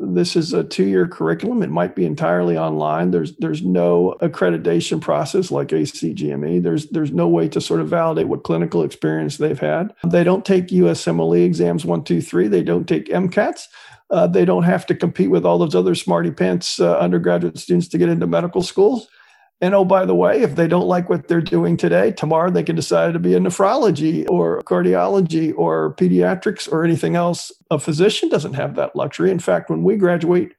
This 0.01 0.37
is 0.37 0.53
a 0.53 0.63
two-year 0.63 1.09
curriculum. 1.09 1.63
It 1.63 1.71
might 1.71 1.97
be 1.97 2.07
entirely 2.07 2.57
online. 2.57 3.11
There's 3.11 3.37
there's 3.39 3.63
no 3.63 4.17
accreditation 4.23 5.01
process 5.01 5.51
like 5.51 5.69
ACGME. 5.69 6.63
There's 6.63 6.87
there's 6.91 7.11
no 7.11 7.27
way 7.27 7.49
to 7.49 7.61
sort 7.61 7.81
of 7.81 7.89
validate 7.89 8.29
what 8.29 8.45
clinical 8.45 8.85
experience 8.85 9.39
they've 9.39 9.59
had. 9.59 9.93
They 10.05 10.23
don't 10.23 10.45
take 10.45 10.69
USMLE 10.69 11.45
exams 11.45 11.85
one, 11.85 12.05
two, 12.05 12.21
three. 12.21 12.47
They 12.47 12.63
don't 12.63 12.87
take 12.87 13.09
MCATs. 13.09 13.65
Uh, 14.11 14.27
they 14.27 14.45
don't 14.45 14.63
have 14.63 14.87
to 14.87 14.95
compete 14.95 15.31
with 15.31 15.45
all 15.45 15.59
those 15.59 15.75
other 15.75 15.95
smarty 15.95 16.31
pants 16.31 16.81
uh, 16.81 16.97
undergraduate 16.99 17.59
students 17.59 17.89
to 17.89 17.99
get 17.99 18.09
into 18.09 18.27
medical 18.27 18.63
schools. 18.63 19.09
And 19.61 19.75
oh, 19.75 19.85
by 19.85 20.05
the 20.05 20.15
way, 20.15 20.41
if 20.43 20.55
they 20.55 20.69
don't 20.69 20.87
like 20.87 21.09
what 21.09 21.27
they're 21.27 21.41
doing 21.41 21.77
today, 21.77 22.13
tomorrow 22.13 22.51
they 22.51 22.63
can 22.63 22.77
decide 22.77 23.13
to 23.13 23.19
be 23.19 23.35
a 23.35 23.41
nephrology 23.41 24.25
or 24.29 24.63
cardiology 24.63 25.53
or 25.57 25.95
pediatrics 25.97 26.71
or 26.71 26.85
anything 26.85 27.17
else. 27.17 27.51
A 27.71 27.79
physician 27.81 28.29
doesn't 28.29 28.55
have 28.55 28.77
that 28.77 28.95
luxury. 28.95 29.33
In 29.33 29.41
fact, 29.41 29.69
when 29.69 29.83
we 29.83 29.97
graduate 29.97 30.53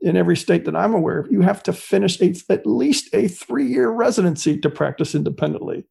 in 0.00 0.16
every 0.16 0.36
state 0.36 0.64
that 0.66 0.76
I'm 0.76 0.94
aware 0.94 1.18
of, 1.18 1.32
you 1.32 1.40
have 1.40 1.62
to 1.64 1.72
finish 1.72 2.20
a, 2.20 2.34
at 2.48 2.66
least 2.66 3.08
a 3.12 3.26
three 3.26 3.66
year 3.66 3.90
residency 3.90 4.58
to 4.60 4.70
practice 4.70 5.16
independently. 5.16 5.84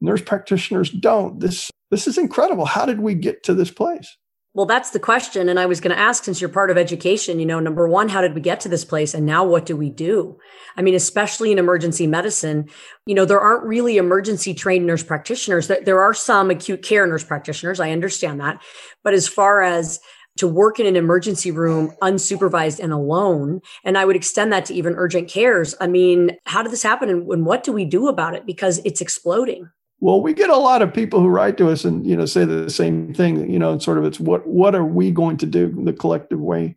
Nurse 0.00 0.22
practitioners 0.22 0.90
don't. 0.90 1.38
This, 1.38 1.70
this 1.92 2.08
is 2.08 2.18
incredible. 2.18 2.64
How 2.64 2.86
did 2.86 3.00
we 3.00 3.14
get 3.14 3.44
to 3.44 3.54
this 3.54 3.70
place? 3.70 4.16
Well, 4.52 4.66
that's 4.66 4.90
the 4.90 4.98
question. 4.98 5.48
And 5.48 5.60
I 5.60 5.66
was 5.66 5.80
going 5.80 5.94
to 5.94 6.02
ask, 6.02 6.24
since 6.24 6.40
you're 6.40 6.50
part 6.50 6.72
of 6.72 6.76
education, 6.76 7.38
you 7.38 7.46
know, 7.46 7.60
number 7.60 7.86
one, 7.88 8.08
how 8.08 8.20
did 8.20 8.34
we 8.34 8.40
get 8.40 8.58
to 8.60 8.68
this 8.68 8.84
place? 8.84 9.14
And 9.14 9.24
now 9.24 9.44
what 9.44 9.64
do 9.64 9.76
we 9.76 9.90
do? 9.90 10.38
I 10.76 10.82
mean, 10.82 10.96
especially 10.96 11.52
in 11.52 11.58
emergency 11.58 12.08
medicine, 12.08 12.68
you 13.06 13.14
know, 13.14 13.24
there 13.24 13.38
aren't 13.38 13.64
really 13.64 13.96
emergency 13.96 14.52
trained 14.52 14.86
nurse 14.86 15.04
practitioners. 15.04 15.68
There 15.68 16.02
are 16.02 16.14
some 16.14 16.50
acute 16.50 16.82
care 16.82 17.06
nurse 17.06 17.22
practitioners. 17.22 17.78
I 17.78 17.92
understand 17.92 18.40
that. 18.40 18.60
But 19.04 19.14
as 19.14 19.28
far 19.28 19.62
as 19.62 20.00
to 20.38 20.48
work 20.48 20.80
in 20.80 20.86
an 20.86 20.96
emergency 20.96 21.52
room 21.52 21.92
unsupervised 22.02 22.80
and 22.80 22.92
alone, 22.92 23.60
and 23.84 23.96
I 23.96 24.04
would 24.04 24.16
extend 24.16 24.52
that 24.52 24.64
to 24.66 24.74
even 24.74 24.94
urgent 24.94 25.28
cares. 25.28 25.76
I 25.80 25.86
mean, 25.86 26.36
how 26.46 26.62
did 26.62 26.72
this 26.72 26.82
happen 26.82 27.08
and, 27.08 27.46
what 27.46 27.62
do 27.62 27.72
we 27.72 27.84
do 27.84 28.08
about 28.08 28.34
it? 28.34 28.46
Because 28.46 28.80
it's 28.84 29.00
exploding. 29.00 29.70
Well, 30.00 30.22
we 30.22 30.32
get 30.32 30.48
a 30.48 30.56
lot 30.56 30.80
of 30.80 30.94
people 30.94 31.20
who 31.20 31.28
write 31.28 31.58
to 31.58 31.70
us 31.70 31.84
and 31.84 32.06
you 32.06 32.16
know 32.16 32.26
say 32.26 32.44
the 32.44 32.70
same 32.70 33.12
thing. 33.12 33.50
You 33.50 33.58
know, 33.58 33.72
and 33.72 33.82
sort 33.82 33.98
of 33.98 34.04
it's 34.04 34.18
what 34.18 34.46
what 34.46 34.74
are 34.74 34.84
we 34.84 35.10
going 35.10 35.36
to 35.38 35.46
do 35.46 35.66
in 35.66 35.84
the 35.84 35.92
collective 35.92 36.40
way? 36.40 36.76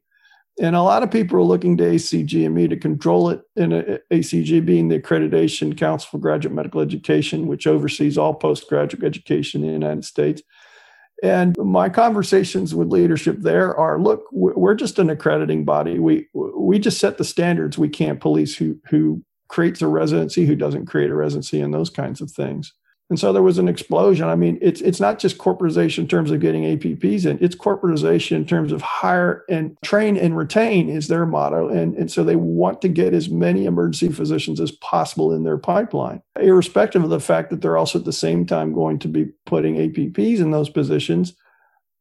And 0.60 0.76
a 0.76 0.84
lot 0.84 1.02
of 1.02 1.10
people 1.10 1.40
are 1.40 1.44
looking 1.44 1.78
to 1.78 1.84
ACGME 1.84 2.70
to 2.70 2.78
control 2.78 3.30
it. 3.30 3.42
And 3.56 3.74
uh, 3.74 3.78
uh, 3.78 3.98
ACG 4.12 4.64
being 4.64 4.88
the 4.88 5.00
Accreditation 5.00 5.76
Council 5.76 6.10
for 6.12 6.20
Graduate 6.20 6.54
Medical 6.54 6.82
Education, 6.82 7.48
which 7.48 7.66
oversees 7.66 8.20
all 8.20 8.36
postgraduate 8.36 9.04
education 9.04 9.62
in 9.62 9.68
the 9.68 9.74
United 9.74 10.06
States. 10.06 10.44
And 11.24 11.58
my 11.58 11.90
conversations 11.90 12.76
with 12.76 12.90
leadership 12.90 13.38
there 13.40 13.74
are: 13.76 14.00
look, 14.00 14.26
we're 14.32 14.76
just 14.76 15.00
an 15.00 15.10
accrediting 15.10 15.64
body. 15.64 15.98
We 15.98 16.28
we 16.34 16.78
just 16.78 17.00
set 17.00 17.18
the 17.18 17.24
standards. 17.24 17.78
We 17.78 17.90
can't 17.90 18.20
police 18.20 18.58
who 18.58 18.80
who 18.90 19.24
creates 19.48 19.82
a 19.82 19.88
residency, 19.88 20.46
who 20.46 20.56
doesn't 20.56 20.88
create 20.88 21.10
a 21.10 21.16
residency, 21.16 21.62
and 21.62 21.74
those 21.74 21.90
kinds 21.90 22.20
of 22.20 22.30
things. 22.30 22.74
And 23.14 23.20
so 23.20 23.32
there 23.32 23.44
was 23.44 23.60
an 23.60 23.68
explosion. 23.68 24.28
I 24.28 24.34
mean, 24.34 24.58
it's 24.60 24.82
it's 24.82 25.00
not 25.00 25.20
just 25.20 25.38
corporatization 25.38 26.00
in 26.00 26.08
terms 26.08 26.32
of 26.32 26.40
getting 26.40 26.64
APPs 26.64 27.28
in, 27.28 27.38
it's 27.42 27.56
corporatization 27.56 28.38
in 28.38 28.44
terms 28.48 28.72
of 28.72 28.82
hire 28.82 29.44
and 29.48 29.78
train 29.84 30.18
and 30.18 30.36
retain 30.36 30.90
is 30.90 31.10
their 31.10 31.28
motto. 31.28 31.70
And, 31.70 31.96
and 31.96 32.12
so 32.12 32.24
they 32.24 32.36
want 32.36 32.82
to 32.82 32.88
get 32.88 33.14
as 33.14 33.30
many 33.30 33.66
emergency 33.66 34.12
physicians 34.12 34.60
as 34.60 34.72
possible 34.72 35.32
in 35.32 35.44
their 35.44 35.60
pipeline, 35.60 36.24
irrespective 36.40 37.04
of 37.04 37.12
the 37.12 37.20
fact 37.20 37.52
that 37.52 37.62
they're 37.62 37.78
also 37.78 38.00
at 38.00 38.06
the 38.06 38.12
same 38.12 38.48
time 38.48 38.74
going 38.74 38.98
to 38.98 39.08
be 39.08 39.26
putting 39.46 39.76
APPs 39.76 40.40
in 40.40 40.50
those 40.50 40.72
positions. 40.72 41.36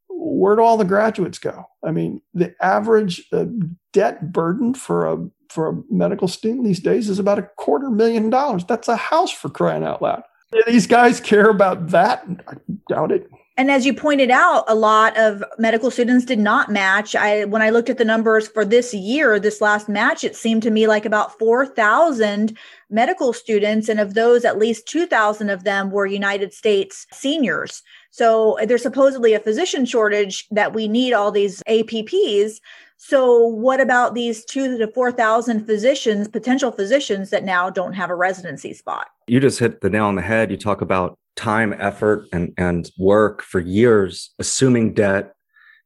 Where 0.09 0.57
do 0.57 0.62
all 0.62 0.78
the 0.78 0.85
graduates 0.87 1.38
go? 1.38 1.66
I 1.85 1.90
mean, 1.90 2.23
the 2.33 2.54
average 2.64 3.28
uh, 3.35 3.45
debt 3.92 4.33
burden 4.33 4.73
for 4.73 5.07
a 5.07 5.19
for 5.50 5.69
a 5.69 5.83
medical 5.90 6.26
student 6.26 6.64
these 6.64 6.81
days 6.81 7.11
is 7.11 7.19
about 7.19 7.38
a 7.38 7.50
quarter 7.59 7.90
million 7.90 8.31
dollars. 8.31 8.64
That's 8.64 8.88
a 8.88 8.97
house 8.97 9.31
for 9.31 9.50
crying 9.50 9.85
out 9.85 10.00
loud. 10.00 10.23
Do 10.53 10.63
these 10.67 10.87
guys 10.87 11.21
care 11.21 11.49
about 11.49 11.89
that? 11.89 12.25
I 12.47 12.55
doubt 12.89 13.11
it. 13.11 13.31
And 13.57 13.71
as 13.71 13.85
you 13.85 13.93
pointed 13.93 14.31
out, 14.31 14.65
a 14.67 14.75
lot 14.75 15.17
of 15.19 15.45
medical 15.59 15.91
students 15.91 16.25
did 16.25 16.39
not 16.39 16.71
match. 16.71 17.15
I 17.15 17.45
when 17.45 17.61
I 17.61 17.69
looked 17.71 17.91
at 17.91 17.99
the 17.99 18.05
numbers 18.05 18.49
for 18.49 18.65
this 18.65 18.95
year, 18.95 19.39
this 19.39 19.61
last 19.61 19.89
match, 19.89 20.25
it 20.25 20.35
seemed 20.35 20.63
to 20.63 20.71
me 20.71 20.87
like 20.87 21.05
about 21.05 21.39
4,000 21.39 22.57
medical 22.89 23.33
students 23.33 23.89
and 23.89 24.01
of 24.01 24.15
those 24.15 24.45
at 24.45 24.59
least 24.59 24.87
2,000 24.89 25.51
of 25.51 25.65
them 25.65 25.91
were 25.91 26.07
United 26.07 26.55
States 26.55 27.07
seniors. 27.13 27.83
So 28.11 28.59
there's 28.67 28.83
supposedly 28.83 29.35
a 29.35 29.41
physician 29.41 29.85
shortage 29.85 30.47
that 30.51 30.75
we 30.75 30.89
need 30.89 31.13
all 31.13 31.31
these 31.31 31.63
APPs. 31.69 32.59
So 33.05 33.45
what 33.47 33.81
about 33.81 34.15
these 34.15 34.45
2 34.45 34.79
to 34.79 34.87
4,000 34.87 35.67
physicians, 35.67 36.29
potential 36.29 36.71
physicians 36.71 37.31
that 37.31 37.43
now 37.43 37.69
don't 37.69 37.95
have 37.95 38.11
a 38.11 38.15
residency 38.15 38.73
spot? 38.73 39.09
you 39.27 39.41
just 39.41 39.59
hit 39.59 39.81
the 39.81 39.91
nail 39.91 40.05
on 40.05 40.15
the 40.15 40.23
head. 40.23 40.53
You 40.53 40.57
talk 40.57 40.83
about 40.83 41.19
time, 41.35 41.75
effort, 41.79 42.27
and 42.33 42.55
and 42.57 42.89
work 42.99 43.43
for 43.43 43.59
years, 43.59 44.31
assuming 44.39 44.95
debt, 44.95 45.35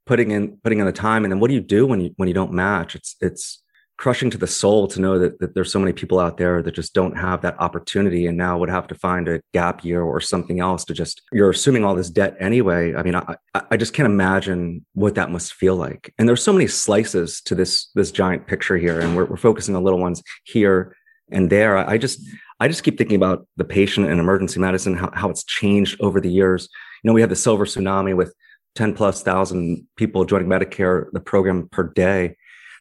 putting 0.05 0.31
in 0.31 0.59
putting 0.63 0.79
in 0.79 0.87
the 0.87 0.93
time, 0.93 1.25
and 1.25 1.33
then 1.33 1.41
what 1.41 1.49
do 1.49 1.55
you 1.55 1.61
do 1.61 1.87
when 1.87 2.01
you 2.01 2.11
when 2.17 2.29
you 2.29 2.35
don't 2.35 2.53
match? 2.53 2.95
It's 2.95 3.17
it's 3.23 3.63
crushing 3.99 4.31
to 4.31 4.39
the 4.39 4.47
soul 4.47 4.87
to 4.89 5.01
know 5.01 5.19
that, 5.19 5.39
that 5.41 5.55
there's 5.55 5.73
so 5.73 5.79
many 5.79 5.93
people 5.93 6.19
out 6.19 6.37
there 6.37 6.63
that 6.63 6.75
just 6.75 6.93
don't 6.93 7.17
have 7.17 7.41
that 7.43 7.59
opportunity 7.61 8.27
and 8.27 8.37
now 8.37 8.59
would 8.59 8.69
have 8.69 8.87
to 8.87 8.95
find 8.95 9.29
a 9.29 9.41
gap 9.55 9.85
year 9.85 10.03
or 10.03 10.21
something 10.21 10.61
else 10.61 10.85
to 10.85 10.93
just 10.93 11.23
you're 11.33 11.51
assuming 11.51 11.85
all 11.85 11.95
this 11.95 12.11
debt 12.11 12.37
anyway 12.39 12.95
i 12.95 13.03
mean 13.03 13.15
i 13.15 13.37
i 13.71 13.77
just 13.77 13.95
can't 13.95 14.07
imagine 14.07 14.85
what 14.93 15.15
that 15.15 15.31
must 15.31 15.55
feel 15.55 15.77
like 15.77 16.13
and 16.19 16.29
there's 16.29 16.43
so 16.43 16.53
many 16.53 16.67
slices 16.67 17.41
to 17.41 17.55
this 17.55 17.89
this 17.95 18.11
giant 18.11 18.47
picture 18.47 18.77
here 18.77 19.01
and 19.01 19.17
we're, 19.17 19.25
we're 19.25 19.37
focusing 19.37 19.75
on 19.75 19.83
little 19.83 20.01
ones 20.01 20.23
here 20.45 20.95
and 21.33 21.49
there 21.49 21.79
i 21.79 21.97
just 21.97 22.21
I 22.59 22.69
just 22.69 22.85
keep 22.85 22.97
thinking 22.97 23.17
about 23.17 23.47
the 23.57 23.65
patient 23.65 24.09
and 24.09 24.19
emergency 24.19 24.59
medicine, 24.61 24.97
how, 24.97 25.11
how 25.13 25.29
it's 25.29 25.45
changed 25.45 26.01
over 26.01 26.21
the 26.21 26.31
years. 26.31 26.69
You 27.03 27.09
know, 27.09 27.15
we 27.15 27.21
had 27.21 27.31
the 27.31 27.37
silver 27.37 27.67
tsunami 27.67 28.17
with 28.17 28.35
10 28.77 28.95
plus 28.95 29.23
thousand 29.23 29.87
people 29.97 30.25
joining 30.25 30.49
Medicare, 30.49 31.07
the 31.13 31.21
program 31.21 31.69
per 31.69 31.93
day. 31.93 32.37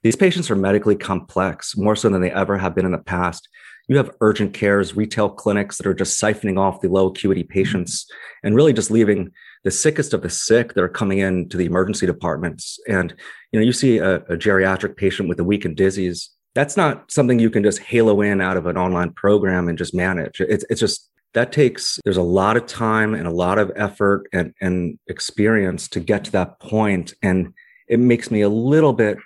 These 0.05 0.15
patients 0.15 0.51
are 0.51 0.55
medically 0.55 0.95
complex, 0.95 1.75
more 1.75 1.95
so 1.95 2.09
than 2.09 2.21
they 2.21 2.29
ever 2.29 2.59
have 2.59 2.75
been 2.75 2.85
in 2.85 2.91
the 2.91 2.99
past. 2.99 3.49
You 3.87 3.97
have 3.97 4.11
urgent 4.21 4.53
cares, 4.53 4.95
retail 4.95 5.29
clinics 5.29 5.77
that 5.77 5.87
are 5.87 5.95
just 5.95 6.21
siphoning 6.21 6.59
off 6.59 6.81
the 6.81 6.89
low 6.89 7.07
acuity 7.07 7.41
patients 7.41 8.05
and 8.43 8.55
really 8.55 8.71
just 8.71 8.91
leaving 8.91 9.31
the 9.63 9.71
sickest 9.71 10.13
of 10.13 10.21
the 10.21 10.29
sick 10.29 10.75
that 10.75 10.83
are 10.83 10.89
coming 10.89 11.17
in 11.17 11.49
to 11.49 11.57
the 11.57 11.65
emergency 11.65 12.05
departments. 12.05 12.77
And, 12.87 13.15
you 13.51 13.59
know, 13.59 13.65
you 13.65 13.73
see 13.73 13.97
a, 13.97 14.17
a 14.17 14.37
geriatric 14.37 14.95
patient 14.95 15.27
with 15.27 15.39
a 15.39 15.43
weakened 15.43 15.75
disease. 15.75 16.29
That's 16.53 16.77
not 16.77 17.11
something 17.11 17.39
you 17.39 17.49
can 17.49 17.63
just 17.63 17.79
halo 17.79 18.21
in 18.21 18.41
out 18.41 18.57
of 18.57 18.67
an 18.67 18.77
online 18.77 19.11
program 19.11 19.67
and 19.67 19.75
just 19.75 19.95
manage. 19.95 20.39
It's, 20.39 20.65
it's 20.69 20.81
just 20.81 21.09
that 21.33 21.51
takes 21.51 21.99
there's 22.03 22.15
a 22.15 22.21
lot 22.21 22.57
of 22.57 22.67
time 22.67 23.15
and 23.15 23.25
a 23.25 23.31
lot 23.31 23.57
of 23.57 23.71
effort 23.75 24.27
and, 24.31 24.53
and 24.61 24.99
experience 25.07 25.87
to 25.87 25.99
get 25.99 26.25
to 26.25 26.31
that 26.33 26.59
point 26.59 27.15
and 27.23 27.55
it 27.87 27.99
makes 27.99 28.31
me 28.31 28.41
a 28.41 28.49
little 28.49 28.93
bit 28.93 29.17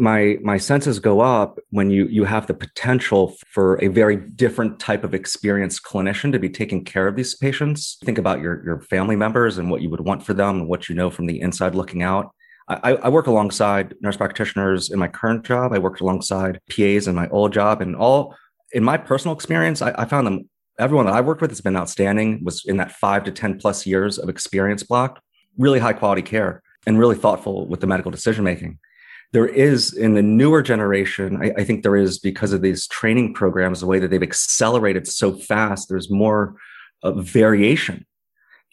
my 0.00 0.38
my 0.42 0.56
senses 0.56 0.98
go 0.98 1.20
up 1.20 1.58
when 1.70 1.90
you 1.90 2.06
you 2.06 2.24
have 2.24 2.46
the 2.46 2.54
potential 2.54 3.36
for 3.46 3.82
a 3.84 3.88
very 3.88 4.16
different 4.16 4.80
type 4.80 5.04
of 5.04 5.14
experienced 5.14 5.84
clinician 5.84 6.32
to 6.32 6.38
be 6.38 6.48
taking 6.48 6.84
care 6.84 7.06
of 7.06 7.16
these 7.16 7.34
patients 7.36 7.98
think 8.04 8.18
about 8.18 8.40
your 8.40 8.64
your 8.64 8.80
family 8.80 9.16
members 9.16 9.58
and 9.58 9.70
what 9.70 9.82
you 9.82 9.90
would 9.90 10.00
want 10.00 10.24
for 10.24 10.34
them 10.34 10.60
and 10.60 10.68
what 10.68 10.88
you 10.88 10.94
know 10.94 11.10
from 11.10 11.26
the 11.26 11.40
inside 11.40 11.74
looking 11.74 12.02
out 12.02 12.32
I, 12.68 12.92
I 12.92 13.08
work 13.08 13.26
alongside 13.26 13.94
nurse 14.00 14.16
practitioners 14.16 14.90
in 14.90 14.98
my 15.00 15.08
current 15.08 15.44
job. 15.44 15.72
I 15.72 15.78
worked 15.78 16.00
alongside 16.00 16.60
PAs 16.70 17.08
in 17.08 17.16
my 17.16 17.28
old 17.30 17.52
job, 17.52 17.82
and 17.82 17.96
all 17.96 18.36
in 18.72 18.84
my 18.84 18.96
personal 18.96 19.34
experience, 19.34 19.82
I, 19.82 19.92
I 19.98 20.04
found 20.04 20.24
them 20.24 20.48
everyone 20.78 21.06
that 21.06 21.14
I've 21.14 21.26
worked 21.26 21.42
with 21.42 21.50
has 21.50 21.60
been 21.60 21.76
outstanding, 21.76 22.44
was 22.44 22.64
in 22.64 22.76
that 22.76 22.92
five 22.92 23.24
to 23.24 23.32
10 23.32 23.58
plus 23.58 23.86
years 23.86 24.18
of 24.18 24.28
experience 24.28 24.82
block, 24.84 25.20
really 25.58 25.80
high 25.80 25.92
quality 25.92 26.22
care 26.22 26.62
and 26.86 26.98
really 26.98 27.16
thoughtful 27.16 27.66
with 27.66 27.80
the 27.80 27.86
medical 27.86 28.10
decision 28.10 28.44
making. 28.44 28.78
There 29.32 29.46
is 29.46 29.92
in 29.92 30.14
the 30.14 30.22
newer 30.22 30.62
generation, 30.62 31.38
I, 31.42 31.60
I 31.60 31.64
think 31.64 31.82
there 31.82 31.96
is 31.96 32.18
because 32.18 32.52
of 32.52 32.62
these 32.62 32.86
training 32.88 33.34
programs, 33.34 33.80
the 33.80 33.86
way 33.86 33.98
that 33.98 34.10
they've 34.10 34.22
accelerated 34.22 35.06
so 35.06 35.32
fast, 35.32 35.88
there's 35.88 36.10
more 36.10 36.56
uh, 37.02 37.12
variation 37.12 38.06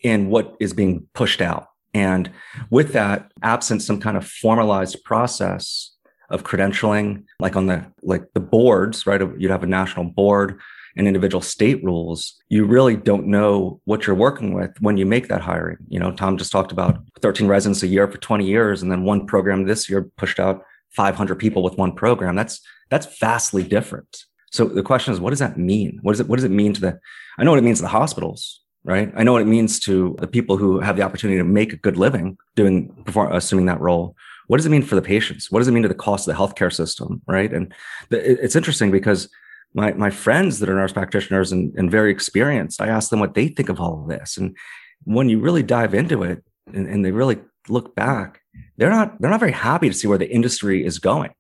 in 0.04 0.30
what 0.30 0.56
is 0.60 0.74
being 0.74 1.08
pushed 1.14 1.42
out. 1.42 1.68
And 1.94 2.32
with 2.70 2.94
that, 2.94 3.32
absent 3.42 3.82
some 3.82 4.00
kind 4.00 4.18
of 4.18 4.28
formalized 4.28 5.04
process 5.04 5.92
of 6.30 6.44
credentialing, 6.44 7.24
like 7.40 7.56
on 7.56 7.68
the 7.68 7.86
like 8.04 8.26
the 8.34 8.40
boards, 8.40 9.08
right? 9.08 9.22
You'd 9.38 9.52
have 9.52 9.64
a 9.64 9.68
national 9.68 10.06
board 10.06 10.60
and 10.98 11.08
individual 11.08 11.42
state 11.42 11.84
rules, 11.84 12.36
you 12.50 12.66
really 12.66 12.98
don't 12.98 13.28
know 13.28 13.80
what 13.86 14.06
you're 14.06 14.16
working 14.16 14.54
with 14.54 14.72
when 14.82 14.98
you 14.98 15.06
make 15.06 15.28
that 15.28 15.42
hiring. 15.42 15.78
You 15.88 16.00
know, 16.00 16.12
Tom 16.12 16.38
just 16.38 16.52
talked 16.52 16.72
about 16.72 17.00
13 17.22 17.48
residents 17.48 17.84
a 17.84 17.88
year 17.88 18.08
for 18.08 18.18
20 18.18 18.46
years, 18.46 18.82
and 18.82 18.92
then 18.92 19.04
one 19.04 19.28
program 19.28 19.66
this 19.66 19.90
year 19.90 20.10
pushed 20.18 20.40
out 20.40 20.64
500 20.92 21.36
people 21.36 21.64
with 21.64 21.78
one 21.78 21.94
program. 21.94 22.36
That's 22.36 22.62
that's 22.90 23.20
vastly 23.20 23.64
different. 23.64 24.24
So 24.52 24.66
the 24.66 24.84
question 24.84 25.14
is, 25.14 25.20
what 25.20 25.32
does 25.32 25.40
that 25.40 25.58
mean? 25.58 26.00
What 26.02 26.14
does 26.14 26.22
it 26.22 26.28
what 26.28 26.38
does 26.38 26.46
it 26.46 26.52
mean 26.52 26.74
to 26.74 26.82
the? 26.82 27.00
I 27.38 27.44
know 27.44 27.52
what 27.52 27.60
it 27.60 27.64
means 27.64 27.80
to 27.80 27.84
the 27.84 27.90
hospitals, 27.90 28.62
right? 28.84 29.12
I 29.16 29.24
know 29.24 29.34
what 29.34 29.42
it 29.42 29.48
means 29.48 29.80
to 29.82 30.16
the 30.20 30.28
people 30.28 30.58
who 30.58 30.80
have 30.80 30.96
the 30.96 31.04
opportunity 31.04 31.38
to 31.38 31.44
make 31.44 31.74
a 31.74 31.78
good 31.78 31.98
living 31.98 32.38
doing 32.56 32.90
perform, 33.06 33.32
assuming 33.32 33.68
that 33.68 33.82
role. 33.82 34.16
What 34.48 34.58
does 34.58 34.66
it 34.66 34.70
mean 34.70 34.82
for 34.82 34.96
the 34.96 35.02
patients? 35.02 35.52
What 35.52 35.60
does 35.60 35.68
it 35.68 35.74
mean 35.74 35.84
to 35.84 35.90
the 35.90 35.96
cost 35.96 36.28
of 36.28 36.34
the 36.34 36.42
healthcare 36.42 36.74
system, 36.74 37.22
right? 37.28 37.54
And 37.54 37.74
it's 38.10 38.56
interesting 38.56 38.92
because 38.92 39.30
my 39.78 39.94
my 39.94 40.10
friends 40.10 40.60
that 40.60 40.70
are 40.70 40.76
nurse 40.76 40.92
practitioners 40.92 41.52
and, 41.52 41.72
and 41.78 41.92
very 41.92 42.12
experienced, 42.12 42.82
I 42.82 42.88
ask 42.88 43.12
them 43.12 43.20
what 43.20 43.36
they 43.36 43.48
think 43.48 43.70
of 43.70 43.80
all 43.80 44.02
of 44.02 44.10
this. 44.10 44.36
And 44.36 44.58
when 45.04 45.30
you 45.30 45.40
really 45.40 45.62
dive 45.62 45.94
into 45.94 46.24
it 46.24 46.44
and, 46.74 46.88
and 46.88 47.06
they 47.06 47.12
really 47.12 47.38
look 47.70 47.96
back, 47.96 48.42
they're 48.78 48.90
not 48.90 49.22
they're 49.22 49.30
not 49.30 49.40
very 49.40 49.52
happy 49.52 49.88
to 49.88 49.94
see 49.94 50.08
where 50.08 50.18
the 50.18 50.30
industry 50.30 50.84
is 50.84 50.98
going. 50.98 51.32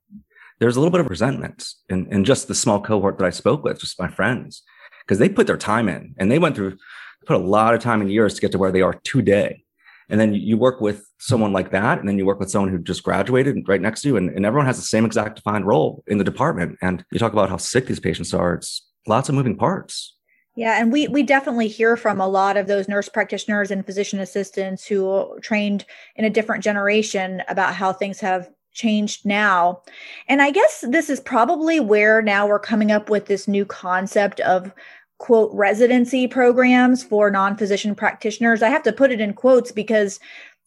There's 0.60 0.76
a 0.76 0.80
little 0.80 0.92
bit 0.92 1.02
of 1.02 1.10
resentment 1.10 1.68
in, 1.90 2.08
in 2.12 2.26
just 2.26 2.48
the 2.48 2.56
small 2.56 2.80
cohort 2.80 3.18
that 3.18 3.26
I 3.26 3.32
spoke 3.32 3.64
with, 3.64 3.80
just 3.80 4.00
my 4.00 4.08
friends, 4.08 4.64
because 5.06 5.20
they 5.20 5.30
put 5.30 5.48
their 5.48 5.58
time 5.58 5.90
in 5.90 6.14
and 6.18 6.32
they 6.32 6.40
went 6.40 6.56
through 6.56 6.78
put 7.26 7.36
a 7.36 7.40
lot 7.40 7.74
of 7.74 7.82
time 7.82 8.02
and 8.02 8.12
years 8.12 8.36
to 8.36 8.42
get 8.42 8.54
to 8.54 8.58
where 8.58 8.72
they 8.72 8.82
are 8.82 8.94
today 9.04 9.66
and 10.10 10.20
then 10.20 10.34
you 10.34 10.58
work 10.58 10.82
with 10.82 11.06
someone 11.20 11.54
like 11.54 11.72
that 11.72 12.00
and 12.00 12.08
then 12.08 12.18
you 12.18 12.26
work 12.26 12.40
with 12.40 12.50
someone 12.50 12.72
who 12.72 12.80
just 12.80 13.04
graduated 13.04 13.68
right 13.68 13.82
next 13.82 14.02
to 14.02 14.10
you 14.10 14.18
and, 14.18 14.30
and 14.30 14.46
everyone 14.46 14.66
has 14.66 14.78
the 14.78 14.84
same 14.84 15.06
exact 15.06 15.38
defined 15.38 15.66
role 15.66 16.04
in 16.08 16.18
the 16.18 16.24
department. 16.24 16.78
And 16.82 17.04
you 17.12 17.20
talk 17.20 17.34
about 17.34 17.50
how 17.50 17.58
sick 17.58 17.88
these 17.88 18.00
patients 18.00 18.34
are. 18.34 18.54
It's 18.54 18.88
lots 19.08 19.30
of 19.30 19.36
moving 19.36 19.58
parts. 19.58 20.14
Yeah, 20.56 20.82
and 20.82 20.92
we 20.92 21.08
we 21.08 21.22
definitely 21.22 21.68
hear 21.68 21.96
from 21.96 22.20
a 22.20 22.28
lot 22.28 22.58
of 22.58 22.66
those 22.66 22.88
nurse 22.88 23.08
practitioners 23.08 23.70
and 23.70 23.86
physician 23.86 24.20
assistants 24.20 24.88
who 24.88 25.38
trained 25.40 25.86
in 26.16 26.26
a 26.26 26.32
different 26.32 26.64
generation 26.64 27.44
about 27.48 27.76
how 27.76 27.94
things 27.94 28.20
have 28.22 28.50
changed 28.74 29.26
now. 29.26 29.82
And 30.28 30.42
I 30.42 30.52
guess 30.52 30.84
this 30.88 31.10
is 31.10 31.20
probably 31.20 31.80
where 31.80 32.24
now 32.24 32.48
we're 32.48 32.60
coming 32.60 32.92
up 32.92 33.10
with 33.10 33.26
this 33.26 33.48
new 33.48 33.66
concept 33.66 34.40
of 34.42 34.72
quote 35.18 35.52
residency 35.54 36.28
programs 36.28 37.04
for 37.04 37.32
non-physician 37.32 37.96
practitioners. 37.96 38.62
I 38.62 38.70
have 38.70 38.84
to 38.84 38.94
put 38.94 39.12
it 39.12 39.22
in 39.22 39.34
quotes 39.34 39.72
because 39.72 40.20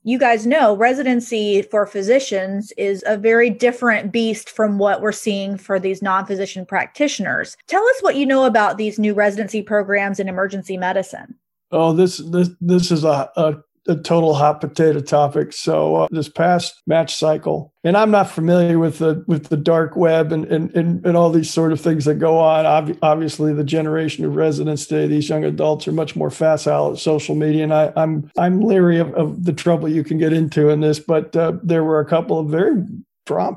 you 0.03 0.19
guys 0.19 0.47
know 0.47 0.77
residency 0.77 1.63
for 1.63 1.87
physicians 1.87 2.73
is 2.73 3.05
a 3.07 3.17
very 3.17 3.51
different 3.51 4.13
beast 4.13 4.49
from 4.49 4.79
what 4.79 5.03
we're 5.03 5.13
seeing 5.13 5.59
for 5.59 5.79
these 5.79 6.01
non-physician 6.03 6.65
practitioners. 6.65 7.57
Tell 7.67 7.85
us 7.85 8.01
what 8.01 8.17
you 8.17 8.25
know 8.25 8.45
about 8.45 8.79
these 8.79 8.99
new 8.99 9.13
residency 9.13 9.63
programs 9.63 10.19
in 10.19 10.29
emergency 10.29 10.77
medicine. 10.77 11.35
Oh, 11.71 11.93
this 11.93 12.19
this 12.19 12.51
this 12.61 12.91
is 12.91 13.05
a, 13.05 13.31
a 13.37 13.63
a 13.91 13.97
total 13.97 14.35
hot 14.35 14.61
potato 14.61 15.01
topic. 15.01 15.53
So 15.53 15.97
uh, 15.97 16.09
this 16.11 16.29
past 16.29 16.81
match 16.87 17.15
cycle, 17.15 17.75
and 17.85 17.97
I'm 17.97 18.11
not 18.11 18.31
familiar 18.31 18.79
with 18.79 18.99
the 18.99 19.25
with 19.27 19.49
the 19.49 19.57
dark 19.57 19.97
web 19.97 20.33
and 20.33 20.45
and 20.47 20.75
and, 20.77 21.05
and 21.05 21.17
all 21.17 21.31
these 21.31 21.51
sort 21.51 21.73
of 21.73 21.81
things 21.81 22.05
that 22.07 22.15
go 22.15 22.39
on. 22.39 22.65
Ob- 22.65 22.99
obviously, 23.03 23.53
the 23.53 23.65
generation 23.65 24.25
of 24.25 24.37
residents 24.37 24.87
today, 24.87 25.07
these 25.07 25.29
young 25.29 25.45
adults 25.45 25.87
are 25.89 25.93
much 25.93 26.17
more 26.17 26.31
facile 26.31 26.93
at 26.93 26.99
social 26.99 27.35
media, 27.35 27.65
and 27.65 27.75
I, 27.75 27.93
I'm 27.97 28.31
I'm 28.39 28.61
leery 28.61 28.99
of, 28.99 29.13
of 29.15 29.45
the 29.45 29.53
trouble 29.53 29.89
you 29.89 30.05
can 30.05 30.19
get 30.19 30.33
into 30.33 30.71
in 30.71 30.81
this. 30.81 30.99
But 30.99 31.37
uh, 31.37 31.55
there 31.63 31.85
were 31.85 32.01
a 32.01 32.07
couple 32.07 32.39
of 32.39 32.49
very 32.49 32.83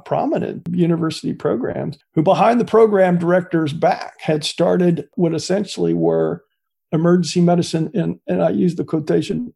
prominent 0.05 0.67
university 0.69 1.33
programs 1.33 1.97
who 2.13 2.21
behind 2.21 2.59
the 2.59 2.65
program 2.65 3.17
director's 3.17 3.73
back 3.73 4.13
had 4.19 4.43
started 4.43 5.07
what 5.15 5.33
essentially 5.33 5.95
were 5.95 6.43
emergency 6.91 7.41
medicine 7.41 7.89
and, 7.95 8.19
and 8.27 8.43
I 8.43 8.49
use 8.49 8.75
the 8.75 8.83
quotation 8.83 9.53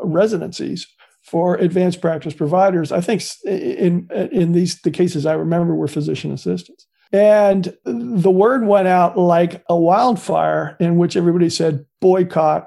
residencies 0.00 0.86
for 1.22 1.56
advanced 1.56 2.00
practice 2.00 2.34
providers. 2.34 2.92
I 2.92 3.00
think 3.00 3.22
in 3.44 4.08
in 4.32 4.52
these 4.52 4.80
the 4.82 4.90
cases 4.90 5.26
I 5.26 5.32
remember 5.32 5.74
were 5.74 5.88
physician 5.88 6.32
assistants. 6.32 6.86
And 7.12 7.76
the 7.84 8.30
word 8.30 8.66
went 8.66 8.88
out 8.88 9.16
like 9.16 9.64
a 9.68 9.76
wildfire 9.76 10.76
in 10.80 10.96
which 10.96 11.16
everybody 11.16 11.48
said 11.50 11.86
boycott 12.00 12.66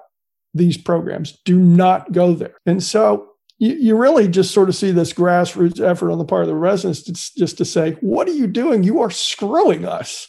these 0.54 0.78
programs. 0.78 1.38
Do 1.46 1.60
not 1.60 2.12
go 2.12 2.34
there. 2.34 2.56
And 2.66 2.82
so 2.82 3.30
you, 3.60 3.74
you 3.74 3.96
really 3.96 4.28
just 4.28 4.54
sort 4.54 4.70
of 4.70 4.76
see 4.76 4.92
this 4.92 5.14
grassroots 5.14 5.80
effort 5.80 6.12
on 6.12 6.18
the 6.18 6.26
part 6.26 6.44
of 6.44 6.48
the 6.48 6.56
residents 6.56 7.04
to, 7.04 7.14
just 7.38 7.58
to 7.58 7.66
say, 7.66 7.92
what 8.02 8.28
are 8.28 8.34
you 8.34 8.48
doing? 8.48 8.84
You 8.84 9.02
are 9.02 9.12
screwing 9.12 9.86
us 9.86 10.28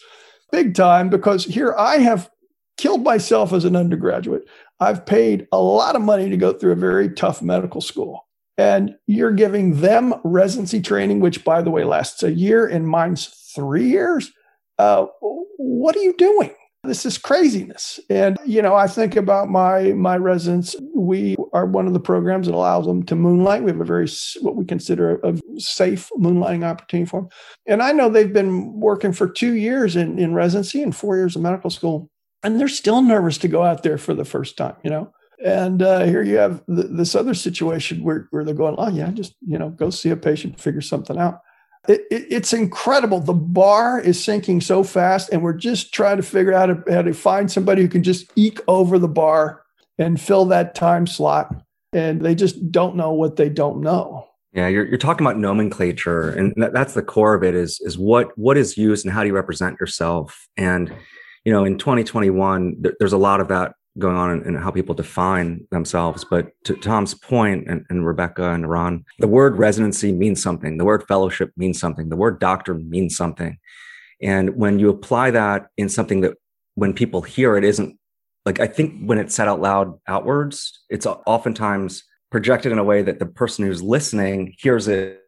big 0.51 0.75
time 0.75 1.09
because 1.09 1.45
here 1.45 1.75
I 1.79 1.99
have 1.99 2.29
killed 2.81 3.05
myself 3.05 3.53
as 3.53 3.67
an 3.67 3.77
undergraduate. 3.77 4.49
I've 4.81 5.05
paid 5.05 5.47
a 5.53 5.59
lot 5.59 5.97
of 5.97 6.03
money 6.03 6.31
to 6.31 6.37
go 6.39 6.55
through 6.55 6.73
a 6.73 6.77
very 6.77 7.11
tough 7.11 7.43
medical 7.43 7.83
school. 7.83 8.27
And 8.57 8.95
you're 9.07 9.33
giving 9.33 9.81
them 9.81 10.15
residency 10.25 10.81
training, 10.81 11.21
which, 11.21 11.45
by 11.45 11.61
the 11.61 11.71
way, 11.71 11.85
lasts 11.85 12.23
a 12.23 12.33
year 12.33 12.67
and 12.67 12.89
mine's 12.89 13.27
three 13.55 13.89
years. 13.89 14.33
Uh, 14.79 15.07
what 15.21 15.95
are 15.95 16.01
you 16.01 16.15
doing? 16.17 16.55
This 16.85 17.05
is 17.05 17.19
craziness. 17.19 18.01
And, 18.09 18.39
you 18.47 18.63
know, 18.63 18.75
I 18.75 18.87
think 18.87 19.15
about 19.15 19.51
my 19.51 19.93
my 19.93 20.17
residents. 20.17 20.75
We 20.95 21.37
are 21.53 21.67
one 21.67 21.87
of 21.87 21.93
the 21.93 22.01
programs 22.01 22.47
that 22.47 22.55
allows 22.55 22.87
them 22.87 23.03
to 23.05 23.15
moonlight. 23.15 23.63
We 23.63 23.71
have 23.71 23.81
a 23.81 23.85
very, 23.85 24.09
what 24.41 24.57
we 24.57 24.65
consider 24.65 25.21
a, 25.23 25.39
safe 25.59 26.11
moonlighting 26.19 26.65
opportunity 26.65 27.07
for 27.07 27.21
them. 27.21 27.31
And 27.67 27.83
I 27.83 27.93
know 27.93 28.09
they've 28.09 28.33
been 28.33 28.81
working 28.81 29.13
for 29.13 29.29
two 29.29 29.53
years 29.53 29.97
in, 29.97 30.19
in 30.19 30.33
residency 30.33 30.83
and 30.83 30.97
four 30.97 31.17
years 31.17 31.37
of 31.37 31.43
medical 31.43 31.69
school 31.69 32.11
and 32.43 32.59
they're 32.59 32.69
still 32.69 33.03
nervous 33.03 33.39
to 33.39 33.49
go 33.49 33.63
out 33.63 33.83
there 33.83 33.99
for 33.99 34.15
the 34.15 34.25
first 34.25 34.57
time, 34.57 34.77
you 34.83 34.91
know. 34.91 35.13
And 35.45 35.83
uh, 35.83 36.05
here 36.05 36.23
you 36.23 36.37
have 36.37 36.65
th- 36.67 36.89
this 36.91 37.15
other 37.15 37.35
situation 37.35 38.05
where, 38.05 38.29
where 38.31 38.45
they're 38.45 38.55
going, 38.55 38.75
oh 38.79 38.91
yeah, 38.91 39.11
just 39.11 39.35
you 39.47 39.59
know, 39.59 39.71
go 39.71 39.91
see 39.91 40.11
a 40.11 40.17
patient, 40.17 40.61
figure 40.61 40.83
something 40.83 41.19
out. 41.19 41.41
It, 41.89 42.03
it, 42.11 42.27
it's 42.31 42.53
incredible. 42.53 43.21
The 43.21 43.33
bar 43.33 43.99
is 43.99 44.23
sinking 44.23 44.61
so 44.61 44.85
fast, 44.85 45.31
and 45.33 45.43
we're 45.43 45.55
just 45.55 45.95
trying 45.95 46.19
to 46.19 46.23
figure 46.23 46.53
out 46.53 46.69
how 46.69 46.75
to, 46.75 46.95
how 46.95 47.03
to 47.03 47.15
find 47.15 47.51
somebody 47.51 47.83
who 47.83 47.89
can 47.89 48.03
just 48.03 48.31
eke 48.37 48.61
over 48.69 48.99
the 48.99 49.09
bar 49.09 49.63
and 49.99 50.21
fill 50.21 50.45
that 50.47 50.75
time 50.75 51.07
slot. 51.07 51.55
And 51.93 52.21
they 52.21 52.35
just 52.35 52.71
don't 52.71 52.97
know 52.97 53.13
what 53.13 53.37
they 53.37 53.49
don't 53.49 53.81
know. 53.81 54.27
Yeah, 54.53 54.69
you're, 54.69 54.85
you're 54.85 54.99
talking 54.99 55.27
about 55.27 55.39
nomenclature, 55.39 56.31
and 56.31 56.53
that's 56.57 56.95
the 56.95 57.03
core 57.03 57.35
of 57.35 57.43
it. 57.45 57.55
Is 57.55 57.81
is 57.83 57.97
what 57.97 58.37
what 58.37 58.57
is 58.57 58.77
used 58.77 59.07
and 59.07 59.15
how 59.15 59.23
do 59.23 59.29
you 59.29 59.35
represent 59.35 59.79
yourself? 59.81 60.49
And 60.57 60.93
you 61.45 61.53
know, 61.53 61.65
in 61.65 61.79
2021, 61.79 62.83
th- 62.83 62.95
there's 62.99 63.13
a 63.13 63.19
lot 63.19 63.41
of 63.41 63.49
that 63.49 63.75
going 63.99 64.17
on 64.17 64.31
and 64.31 64.59
how 64.59 64.71
people 64.71 64.95
define 64.95 65.67
themselves. 65.71 66.25
But 66.25 66.53
to 66.65 66.75
Tom's 66.77 67.15
point, 67.15 67.69
and, 67.69 67.85
and 67.91 68.07
Rebecca 68.07 68.51
and 68.51 68.69
Ron, 68.69 69.05
the 69.19 69.29
word 69.29 69.59
residency 69.59 70.13
means 70.13 70.43
something. 70.43 70.79
The 70.79 70.85
word 70.85 71.05
fellowship 71.09 71.53
means 71.57 71.81
something. 71.81 72.09
The 72.09 72.17
word 72.17 72.39
doctor 72.39 72.75
means 72.75 73.17
something. 73.17 73.59
And 74.23 74.57
when 74.57 74.79
you 74.79 74.91
apply 74.91 75.33
that 75.33 75.69
in 75.77 75.89
something 75.89 76.21
that 76.21 76.37
when 76.75 76.93
people 76.93 77.23
hear 77.23 77.57
it 77.57 77.65
isn't 77.65 77.99
like 78.47 78.61
I 78.61 78.67
think 78.67 79.03
when 79.05 79.19
it's 79.19 79.35
said 79.35 79.49
out 79.49 79.61
loud 79.61 79.99
outwards, 80.07 80.81
it's 80.89 81.07
oftentimes 81.07 82.05
projected 82.31 82.73
in 82.73 82.79
a 82.79 82.85
way 82.85 83.03
that 83.03 83.19
the 83.19 83.27
person 83.27 83.67
who's 83.67 83.83
listening 83.83 84.55
hears 84.59 84.89
it. 84.89 85.21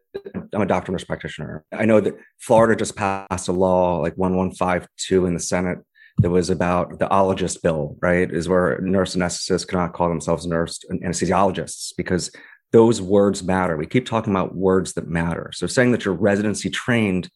I'm 0.53 0.61
a 0.61 0.65
doctor 0.65 0.91
nurse 0.91 1.03
practitioner. 1.03 1.63
I 1.71 1.85
know 1.85 1.99
that 1.99 2.15
Florida 2.39 2.75
just 2.75 2.95
passed 2.95 3.47
a 3.47 3.51
law 3.51 3.97
like 3.97 4.13
1152 4.15 5.25
in 5.25 5.33
the 5.33 5.39
Senate 5.39 5.79
that 6.19 6.29
was 6.29 6.49
about 6.49 6.99
the 6.99 7.07
ologist 7.07 7.61
bill, 7.61 7.97
right? 8.01 8.31
Is 8.31 8.47
where 8.47 8.79
nurse 8.81 9.15
anesthetists 9.15 9.67
cannot 9.67 9.93
call 9.93 10.09
themselves 10.09 10.45
nurse 10.45 10.79
anesthesiologists 10.91 11.93
because 11.97 12.31
those 12.71 13.01
words 13.01 13.43
matter. 13.43 13.77
We 13.77 13.85
keep 13.85 14.05
talking 14.05 14.33
about 14.33 14.55
words 14.55 14.93
that 14.93 15.07
matter. 15.07 15.51
So 15.53 15.67
saying 15.67 15.91
that 15.91 16.05
you're 16.05 16.13
residency 16.13 16.69
trained 16.69 17.29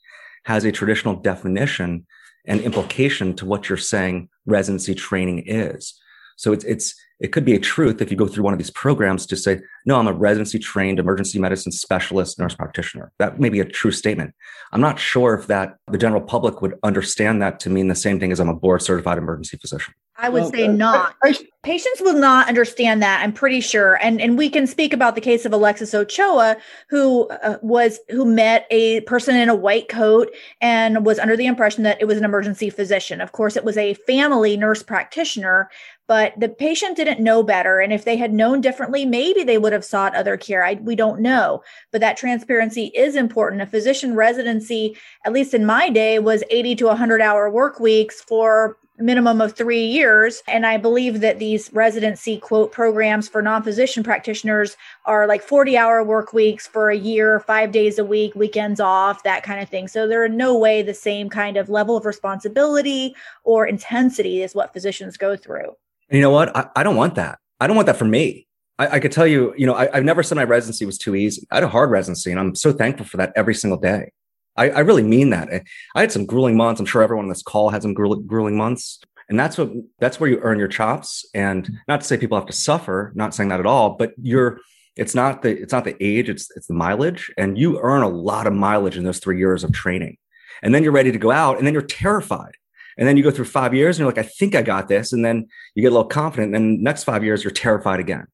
has 0.45 0.63
a 0.63 0.71
traditional 0.71 1.15
definition 1.15 2.05
and 2.45 2.61
implication 2.61 3.35
to 3.35 3.45
what 3.45 3.67
you're 3.67 3.77
saying 3.77 4.29
residency 4.45 4.95
training 4.95 5.43
is. 5.45 5.99
So 6.37 6.53
it's 6.53 6.63
it's 6.63 6.95
it 7.19 7.31
could 7.31 7.45
be 7.45 7.55
a 7.55 7.59
truth 7.59 8.01
if 8.01 8.11
you 8.11 8.17
go 8.17 8.27
through 8.27 8.43
one 8.43 8.53
of 8.53 8.59
these 8.59 8.69
programs 8.69 9.25
to 9.25 9.35
say, 9.35 9.59
no, 9.85 9.95
I'm 9.95 10.07
a 10.07 10.13
residency 10.13 10.59
trained 10.59 10.99
emergency 10.99 11.39
medicine 11.39 11.71
specialist 11.71 12.37
nurse 12.37 12.53
practitioner. 12.53 13.11
That 13.17 13.39
may 13.39 13.49
be 13.49 13.59
a 13.59 13.65
true 13.65 13.91
statement. 13.91 14.35
I'm 14.71 14.81
not 14.81 14.99
sure 14.99 15.33
if 15.33 15.47
that 15.47 15.77
the 15.87 15.97
general 15.97 16.21
public 16.21 16.61
would 16.61 16.77
understand 16.83 17.41
that 17.41 17.59
to 17.61 17.69
mean 17.69 17.87
the 17.87 17.95
same 17.95 18.19
thing 18.19 18.31
as 18.31 18.39
I'm 18.39 18.49
a 18.49 18.55
board 18.55 18.81
certified 18.81 19.17
emergency 19.17 19.57
physician. 19.57 19.93
I 20.19 20.29
would 20.29 20.43
well, 20.43 20.51
say 20.51 20.65
uh, 20.65 20.71
not. 20.71 21.15
I, 21.23 21.37
Patients 21.61 22.01
will 22.01 22.17
not 22.17 22.47
understand 22.47 23.03
that. 23.03 23.21
I'm 23.21 23.33
pretty 23.33 23.59
sure, 23.59 23.99
and 24.01 24.21
and 24.21 24.37
we 24.37 24.49
can 24.49 24.65
speak 24.67 24.93
about 24.93 25.15
the 25.15 25.21
case 25.21 25.43
of 25.45 25.51
Alexis 25.51 25.93
Ochoa, 25.93 26.55
who 26.89 27.27
uh, 27.27 27.57
was 27.61 27.99
who 28.09 28.23
met 28.23 28.65
a 28.71 29.01
person 29.01 29.35
in 29.35 29.49
a 29.49 29.55
white 29.55 29.89
coat 29.89 30.33
and 30.61 31.05
was 31.05 31.19
under 31.19 31.35
the 31.35 31.45
impression 31.45 31.83
that 31.83 32.01
it 32.01 32.05
was 32.05 32.17
an 32.17 32.23
emergency 32.23 32.69
physician. 32.69 33.19
Of 33.19 33.33
course, 33.33 33.57
it 33.57 33.65
was 33.65 33.77
a 33.77 33.95
family 33.95 34.55
nurse 34.55 34.81
practitioner, 34.81 35.69
but 36.07 36.39
the 36.39 36.47
patient 36.47 36.95
didn't 36.95 37.19
know 37.19 37.43
better, 37.43 37.81
and 37.81 37.91
if 37.91 38.05
they 38.05 38.15
had 38.15 38.33
known 38.33 38.61
differently, 38.61 39.05
maybe 39.05 39.43
they 39.43 39.57
would 39.57 39.73
have 39.73 39.83
sought 39.83 40.15
other 40.15 40.37
care. 40.37 40.63
I, 40.63 40.75
we 40.75 40.95
don't 40.95 41.19
know, 41.19 41.61
but 41.91 41.99
that 41.99 42.15
transparency 42.15 42.91
is 42.95 43.17
important. 43.17 43.61
A 43.61 43.67
physician 43.67 44.15
residency, 44.15 44.95
at 45.25 45.33
least 45.33 45.53
in 45.53 45.65
my 45.65 45.89
day, 45.89 46.17
was 46.19 46.43
80 46.49 46.75
to 46.75 46.85
100 46.85 47.21
hour 47.21 47.49
work 47.49 47.81
weeks 47.81 48.21
for 48.21 48.77
minimum 48.99 49.41
of 49.41 49.53
three 49.53 49.85
years. 49.85 50.41
And 50.47 50.65
I 50.65 50.77
believe 50.77 51.21
that 51.21 51.39
these 51.39 51.71
residency 51.73 52.37
quote 52.37 52.71
programs 52.71 53.27
for 53.27 53.41
non 53.41 53.63
physician 53.63 54.03
practitioners 54.03 54.75
are 55.05 55.27
like 55.27 55.41
40 55.41 55.77
hour 55.77 56.03
work 56.03 56.33
weeks 56.33 56.67
for 56.67 56.89
a 56.89 56.97
year, 56.97 57.39
five 57.41 57.71
days 57.71 57.99
a 57.99 58.05
week, 58.05 58.35
weekends 58.35 58.79
off, 58.79 59.23
that 59.23 59.43
kind 59.43 59.61
of 59.61 59.69
thing. 59.69 59.87
So 59.87 60.07
there 60.07 60.23
are 60.23 60.29
no 60.29 60.57
way 60.57 60.81
the 60.81 60.93
same 60.93 61.29
kind 61.29 61.57
of 61.57 61.69
level 61.69 61.97
of 61.97 62.05
responsibility 62.05 63.15
or 63.43 63.65
intensity 63.65 64.41
is 64.41 64.55
what 64.55 64.73
physicians 64.73 65.17
go 65.17 65.35
through. 65.35 65.75
You 66.09 66.21
know 66.21 66.31
what? 66.31 66.55
I, 66.55 66.67
I 66.75 66.83
don't 66.83 66.95
want 66.95 67.15
that. 67.15 67.39
I 67.59 67.67
don't 67.67 67.75
want 67.75 67.87
that 67.87 67.97
for 67.97 68.05
me. 68.05 68.47
I, 68.79 68.87
I 68.87 68.99
could 68.99 69.11
tell 69.11 69.27
you, 69.27 69.53
you 69.57 69.65
know, 69.65 69.73
I, 69.73 69.89
have 69.93 70.03
never 70.03 70.23
said 70.23 70.35
my 70.35 70.43
residency 70.43 70.85
was 70.85 70.97
too 70.97 71.15
easy. 71.15 71.47
I 71.51 71.55
had 71.55 71.63
a 71.63 71.67
hard 71.67 71.89
residency, 71.89 72.31
and 72.31 72.39
I'm 72.39 72.55
so 72.55 72.71
thankful 72.71 73.05
for 73.05 73.17
that 73.17 73.33
every 73.35 73.55
single 73.55 73.79
day. 73.79 74.11
I, 74.57 74.69
I 74.69 74.79
really 74.79 75.03
mean 75.03 75.29
that. 75.29 75.49
I 75.95 76.01
had 76.01 76.11
some 76.11 76.25
grueling 76.25 76.57
months. 76.57 76.79
I'm 76.79 76.85
sure 76.85 77.03
everyone 77.03 77.25
on 77.25 77.29
this 77.29 77.43
call 77.43 77.69
had 77.69 77.83
some 77.83 77.93
grueling 77.93 78.57
months. 78.57 78.99
And 79.29 79.39
that's 79.39 79.57
what 79.57 79.71
that's 79.99 80.19
where 80.19 80.29
you 80.29 80.39
earn 80.41 80.57
your 80.57 80.67
chops. 80.67 81.25
And 81.33 81.69
not 81.87 82.01
to 82.01 82.07
say 82.07 82.17
people 82.17 82.37
have 82.37 82.47
to 82.47 82.53
suffer, 82.53 83.11
not 83.15 83.35
saying 83.35 83.49
that 83.49 83.59
at 83.59 83.65
all, 83.65 83.91
but 83.91 84.13
you're 84.21 84.59
it's 84.95 85.13
not 85.13 85.41
the 85.41 85.49
it's 85.49 85.73
not 85.73 85.83
the 85.83 86.01
age, 86.03 86.29
it's 86.29 86.49
it's 86.55 86.67
the 86.67 86.73
mileage. 86.73 87.31
And 87.37 87.57
you 87.57 87.79
earn 87.81 88.03
a 88.03 88.09
lot 88.09 88.47
of 88.47 88.53
mileage 88.53 88.97
in 88.97 89.03
those 89.03 89.19
three 89.19 89.37
years 89.37 89.63
of 89.63 89.73
training. 89.73 90.17
And 90.63 90.73
then 90.73 90.81
you're 90.81 90.93
ready 90.93 91.11
to 91.11 91.19
go 91.19 91.29
out, 91.29 91.57
and 91.57 91.67
then 91.67 91.73
you're 91.73 91.83
terrified. 91.83 92.55
And 92.97 93.07
then 93.07 93.15
you 93.15 93.21
go 93.21 93.29
through 93.29 93.45
five 93.45 93.75
years 93.75 93.97
and 93.97 93.99
you're 93.99 94.11
like, 94.11 94.25
I 94.25 94.27
think 94.27 94.55
I 94.55 94.63
got 94.63 94.87
this. 94.87 95.13
And 95.13 95.23
then 95.23 95.47
you 95.75 95.83
get 95.83 95.89
a 95.89 95.95
little 95.95 96.07
confident. 96.07 96.55
And 96.55 96.55
then 96.55 96.83
next 96.83 97.03
five 97.03 97.23
years, 97.23 97.43
you're 97.43 97.51
terrified 97.51 97.99
again. 97.99 98.25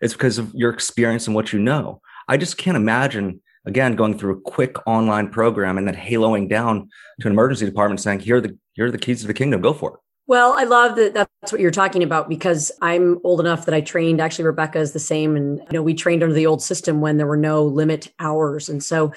It's 0.00 0.12
because 0.12 0.38
of 0.38 0.54
your 0.54 0.70
experience 0.70 1.26
and 1.26 1.34
what 1.34 1.52
you 1.52 1.58
know. 1.58 2.00
I 2.28 2.36
just 2.36 2.56
can't 2.56 2.76
imagine 2.76 3.40
again 3.64 3.94
going 3.96 4.18
through 4.18 4.32
a 4.34 4.40
quick 4.40 4.76
online 4.86 5.28
program 5.28 5.78
and 5.78 5.86
then 5.86 5.94
haloing 5.94 6.48
down 6.48 6.88
to 7.20 7.28
an 7.28 7.32
emergency 7.32 7.66
department 7.66 8.00
saying 8.00 8.20
here 8.20 8.36
are 8.36 8.40
the 8.40 8.56
here 8.74 8.86
are 8.86 8.90
the 8.90 8.98
keys 8.98 9.20
to 9.20 9.26
the 9.26 9.34
kingdom. 9.34 9.60
Go 9.60 9.72
for 9.72 9.94
it. 9.94 10.00
Well 10.26 10.54
i 10.56 10.64
love 10.64 10.96
that 10.96 11.14
that's 11.14 11.52
what 11.52 11.60
you're 11.60 11.70
talking 11.70 12.02
about 12.02 12.28
because 12.28 12.70
i'm 12.80 13.18
old 13.24 13.40
enough 13.40 13.66
that 13.66 13.74
i 13.74 13.80
trained. 13.80 14.20
Actually 14.20 14.44
rebecca 14.46 14.78
is 14.78 14.92
the 14.92 15.00
same. 15.00 15.36
And 15.36 15.58
you 15.58 15.72
know 15.72 15.82
we 15.82 15.94
trained 15.94 16.22
under 16.22 16.34
the 16.34 16.46
old 16.46 16.62
system 16.62 17.00
when 17.00 17.16
there 17.16 17.26
were 17.26 17.36
no 17.36 17.64
limit 17.64 18.12
hours. 18.18 18.68
And 18.68 18.82
so 18.82 19.12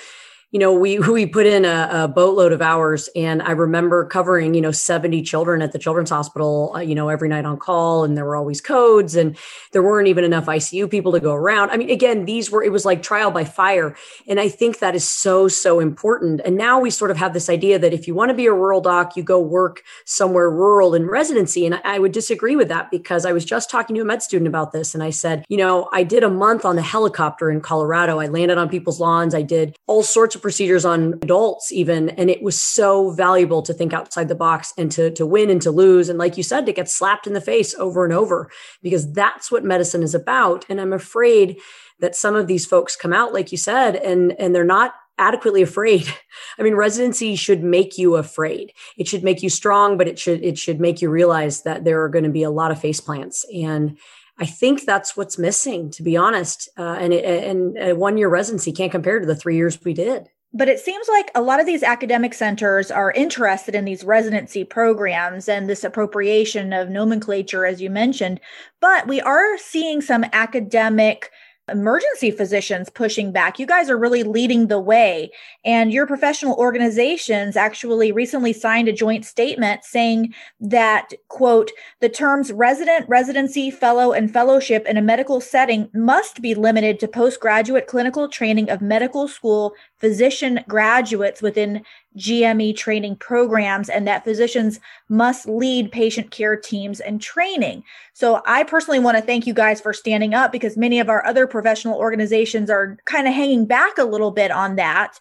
you 0.56 0.60
know, 0.60 0.72
we 0.72 1.00
we 1.00 1.26
put 1.26 1.46
in 1.46 1.66
a, 1.66 1.90
a, 1.92 2.08
boatload 2.08 2.54
of 2.54 2.62
hours, 2.62 3.10
and 3.14 3.42
I 3.42 3.52
remember 3.52 4.06
covering, 4.06 4.54
you 4.54 4.62
know, 4.62 4.72
seventy 4.72 5.22
children 5.22 5.62
at 5.62 5.74
the 5.74 5.80
children's 5.80 6.12
hospital, 6.12 6.72
uh, 6.74 6.80
you 6.80 6.96
know, 6.96 7.10
every 7.10 7.28
night 7.28 7.44
on 7.44 7.58
call, 7.58 8.06
and 8.06 8.16
there 8.16 8.24
were 8.24 8.38
always 8.38 8.62
codes, 8.62 9.18
and 9.18 9.36
there 9.74 9.84
weren't 9.84 10.08
even 10.08 10.24
enough 10.24 10.46
ICU 10.46 10.90
people 10.90 11.12
to 11.12 11.20
go 11.20 11.34
around. 11.34 11.72
I 11.72 11.78
mean, 11.78 11.90
again, 11.90 12.24
these 12.24 12.50
were 12.50 12.64
it 12.64 12.72
was 12.72 12.86
like 12.86 13.04
trial 13.04 13.32
by 13.32 13.44
fire, 13.44 13.98
and 14.30 14.40
I 14.40 14.48
think 14.48 14.80
that 14.80 14.96
is 14.96 15.06
so 15.06 15.50
so 15.50 15.82
important. 15.82 16.40
And 16.46 16.56
now 16.56 16.80
we 16.80 16.90
sort 16.90 17.12
of 17.12 17.18
have 17.18 17.34
this 17.34 17.50
idea 17.50 17.78
that 17.78 17.92
if 17.92 18.08
you 18.08 18.16
want 18.16 18.30
to 18.30 18.34
be 18.34 18.46
a 18.46 18.54
rural 18.54 18.80
doc, 18.80 19.18
you 19.18 19.24
go 19.24 19.42
work 19.42 19.84
somewhere 20.06 20.50
rural 20.50 20.96
in 20.96 21.06
residency, 21.06 21.66
and 21.66 21.76
I, 21.76 21.82
I 21.84 22.00
would 22.00 22.14
disagree 22.14 22.56
with 22.56 22.70
that 22.70 22.92
because 22.92 23.26
I 23.26 23.34
was 23.34 23.44
just 23.44 23.70
talking 23.70 23.94
to 23.98 24.02
a 24.02 24.06
med 24.06 24.24
student 24.24 24.48
about 24.48 24.72
this, 24.72 24.94
and 24.94 25.04
I 25.04 25.10
said, 25.10 25.44
you 25.50 25.58
know, 25.58 25.90
I 25.92 26.04
did 26.04 26.24
a 26.24 26.30
month 26.30 26.64
on 26.64 26.78
the 26.78 26.82
helicopter 26.82 27.52
in 27.52 27.60
Colorado. 27.60 28.22
I 28.22 28.28
landed 28.28 28.58
on 28.58 28.70
people's 28.70 29.02
lawns. 29.02 29.36
I 29.36 29.42
did 29.42 29.76
all 29.86 30.02
sorts 30.02 30.34
of 30.34 30.45
procedures 30.46 30.86
on 30.86 31.14
adults 31.24 31.72
even 31.72 32.10
and 32.10 32.30
it 32.30 32.44
was 32.44 32.62
so 32.62 33.10
valuable 33.10 33.64
to 33.64 33.74
think 33.74 33.94
outside 33.94 34.28
the 34.28 34.36
box 34.36 34.76
and 34.78 34.92
to 34.92 35.10
to 35.10 35.26
win 35.26 35.50
and 35.50 35.60
to 35.60 35.72
lose 35.72 36.08
and 36.08 36.20
like 36.20 36.38
you 36.38 36.44
said 36.44 36.68
to 36.68 36.72
get 36.72 36.88
slapped 36.88 37.26
in 37.26 37.34
the 37.34 37.42
face 37.42 37.74
over 37.80 38.06
and 38.06 38.14
over 38.14 38.52
because 38.84 39.12
that's 39.12 39.52
what 39.52 39.64
medicine 39.64 40.04
is 40.04 40.14
about 40.14 40.64
and 40.70 40.80
i'm 40.80 40.94
afraid 40.94 41.58
that 42.00 42.16
some 42.16 42.36
of 42.36 42.46
these 42.46 42.64
folks 42.64 42.96
come 42.96 43.12
out 43.12 43.34
like 43.34 43.52
you 43.52 43.58
said 43.58 43.96
and 43.96 44.34
and 44.34 44.54
they're 44.54 44.64
not 44.64 44.94
adequately 45.18 45.62
afraid. 45.62 46.14
I 46.60 46.62
mean, 46.62 46.76
residency 46.76 47.38
should 47.38 47.64
make 47.64 47.98
you 47.98 48.18
afraid. 48.18 48.74
It 48.98 49.08
should 49.08 49.24
make 49.24 49.42
you 49.42 49.50
strong, 49.50 49.98
but 49.98 50.10
it 50.10 50.20
should 50.20 50.44
it 50.44 50.60
should 50.60 50.80
make 50.80 51.02
you 51.02 51.10
realize 51.10 51.64
that 51.64 51.86
there 51.86 52.04
are 52.04 52.10
going 52.10 52.26
to 52.26 52.30
be 52.30 52.44
a 52.44 52.52
lot 52.52 52.70
of 52.70 52.80
face 52.80 53.00
plants. 53.00 53.46
And 53.52 53.98
I 54.38 54.46
think 54.46 54.84
that's 54.84 55.16
what's 55.16 55.38
missing, 55.38 55.92
to 55.92 56.04
be 56.04 56.18
honest. 56.18 56.68
Uh, 56.78 56.98
and 57.00 57.14
it, 57.14 57.24
and 57.46 57.78
a 57.78 57.94
one 57.94 58.18
year 58.18 58.28
residency 58.28 58.72
can't 58.72 58.92
compare 58.92 59.20
to 59.20 59.26
the 59.26 59.36
three 59.36 59.56
years 59.56 59.82
we 59.84 59.94
did. 59.94 60.30
But 60.56 60.70
it 60.70 60.80
seems 60.80 61.06
like 61.10 61.30
a 61.36 61.42
lot 61.42 61.60
of 61.60 61.66
these 61.66 61.84
academic 61.84 62.34
centers 62.34 62.90
are 62.90 63.12
interested 63.12 63.76
in 63.76 63.84
these 63.84 64.06
residency 64.06 64.64
programs 64.64 65.50
and 65.50 65.70
this 65.70 65.84
appropriation 65.84 66.72
of 66.72 66.90
nomenclature, 66.90 67.66
as 67.66 67.82
you 67.82 67.90
mentioned. 67.90 68.40
But 68.80 69.06
we 69.06 69.20
are 69.20 69.58
seeing 69.58 70.00
some 70.00 70.24
academic 70.32 71.30
emergency 71.70 72.30
physicians 72.30 72.90
pushing 72.90 73.32
back. 73.32 73.58
You 73.58 73.66
guys 73.66 73.90
are 73.90 73.98
really 73.98 74.24
leading 74.24 74.68
the 74.68 74.80
way. 74.80 75.32
And 75.64 75.92
your 75.92 76.06
professional 76.06 76.56
organizations 76.56 77.58
actually 77.58 78.12
recently 78.12 78.54
signed 78.54 78.88
a 78.88 78.94
joint 78.94 79.26
statement 79.26 79.84
saying 79.84 80.34
that, 80.60 81.14
quote, 81.28 81.72
the 82.02 82.10
terms 82.10 82.52
resident, 82.52 83.10
residency, 83.10 83.72
fellow, 83.72 84.14
and 84.14 84.32
fellowship 84.32 84.86
in 84.86 84.98
a 84.98 85.02
medical 85.02 85.42
setting 85.42 85.90
must 85.94 86.42
be 86.42 86.54
limited 86.54 87.00
to 87.00 87.08
postgraduate 87.08 87.88
clinical 87.88 88.30
training 88.30 88.70
of 88.70 88.82
medical 88.82 89.28
school 89.28 89.74
physician 90.06 90.60
graduates 90.68 91.42
within 91.42 91.84
GME 92.16 92.78
training 92.78 93.16
programs 93.16 93.90
and 93.90 94.08
that 94.08 94.24
physicians 94.24 94.80
must 95.10 95.48
lead 95.48 95.92
patient 95.92 96.30
care 96.30 96.56
teams 96.56 97.00
and 97.00 97.20
training. 97.20 97.84
So 98.14 98.44
I 98.46 98.66
personally 98.66 99.00
want 99.00 99.18
to 99.18 99.24
thank 99.24 99.48
you 99.48 99.54
guys 99.56 99.82
for 99.82 99.94
standing 99.94 100.36
up 100.36 100.52
because 100.52 100.78
many 100.78 101.00
of 101.00 101.10
our 101.10 101.26
other 101.26 101.48
professional 101.48 101.98
organizations 101.98 102.70
are 102.70 103.00
kind 103.06 103.28
of 103.28 103.34
hanging 103.34 103.66
back 103.66 103.98
a 103.98 104.04
little 104.04 104.30
bit 104.30 104.52
on 104.52 104.76
that. 104.76 105.20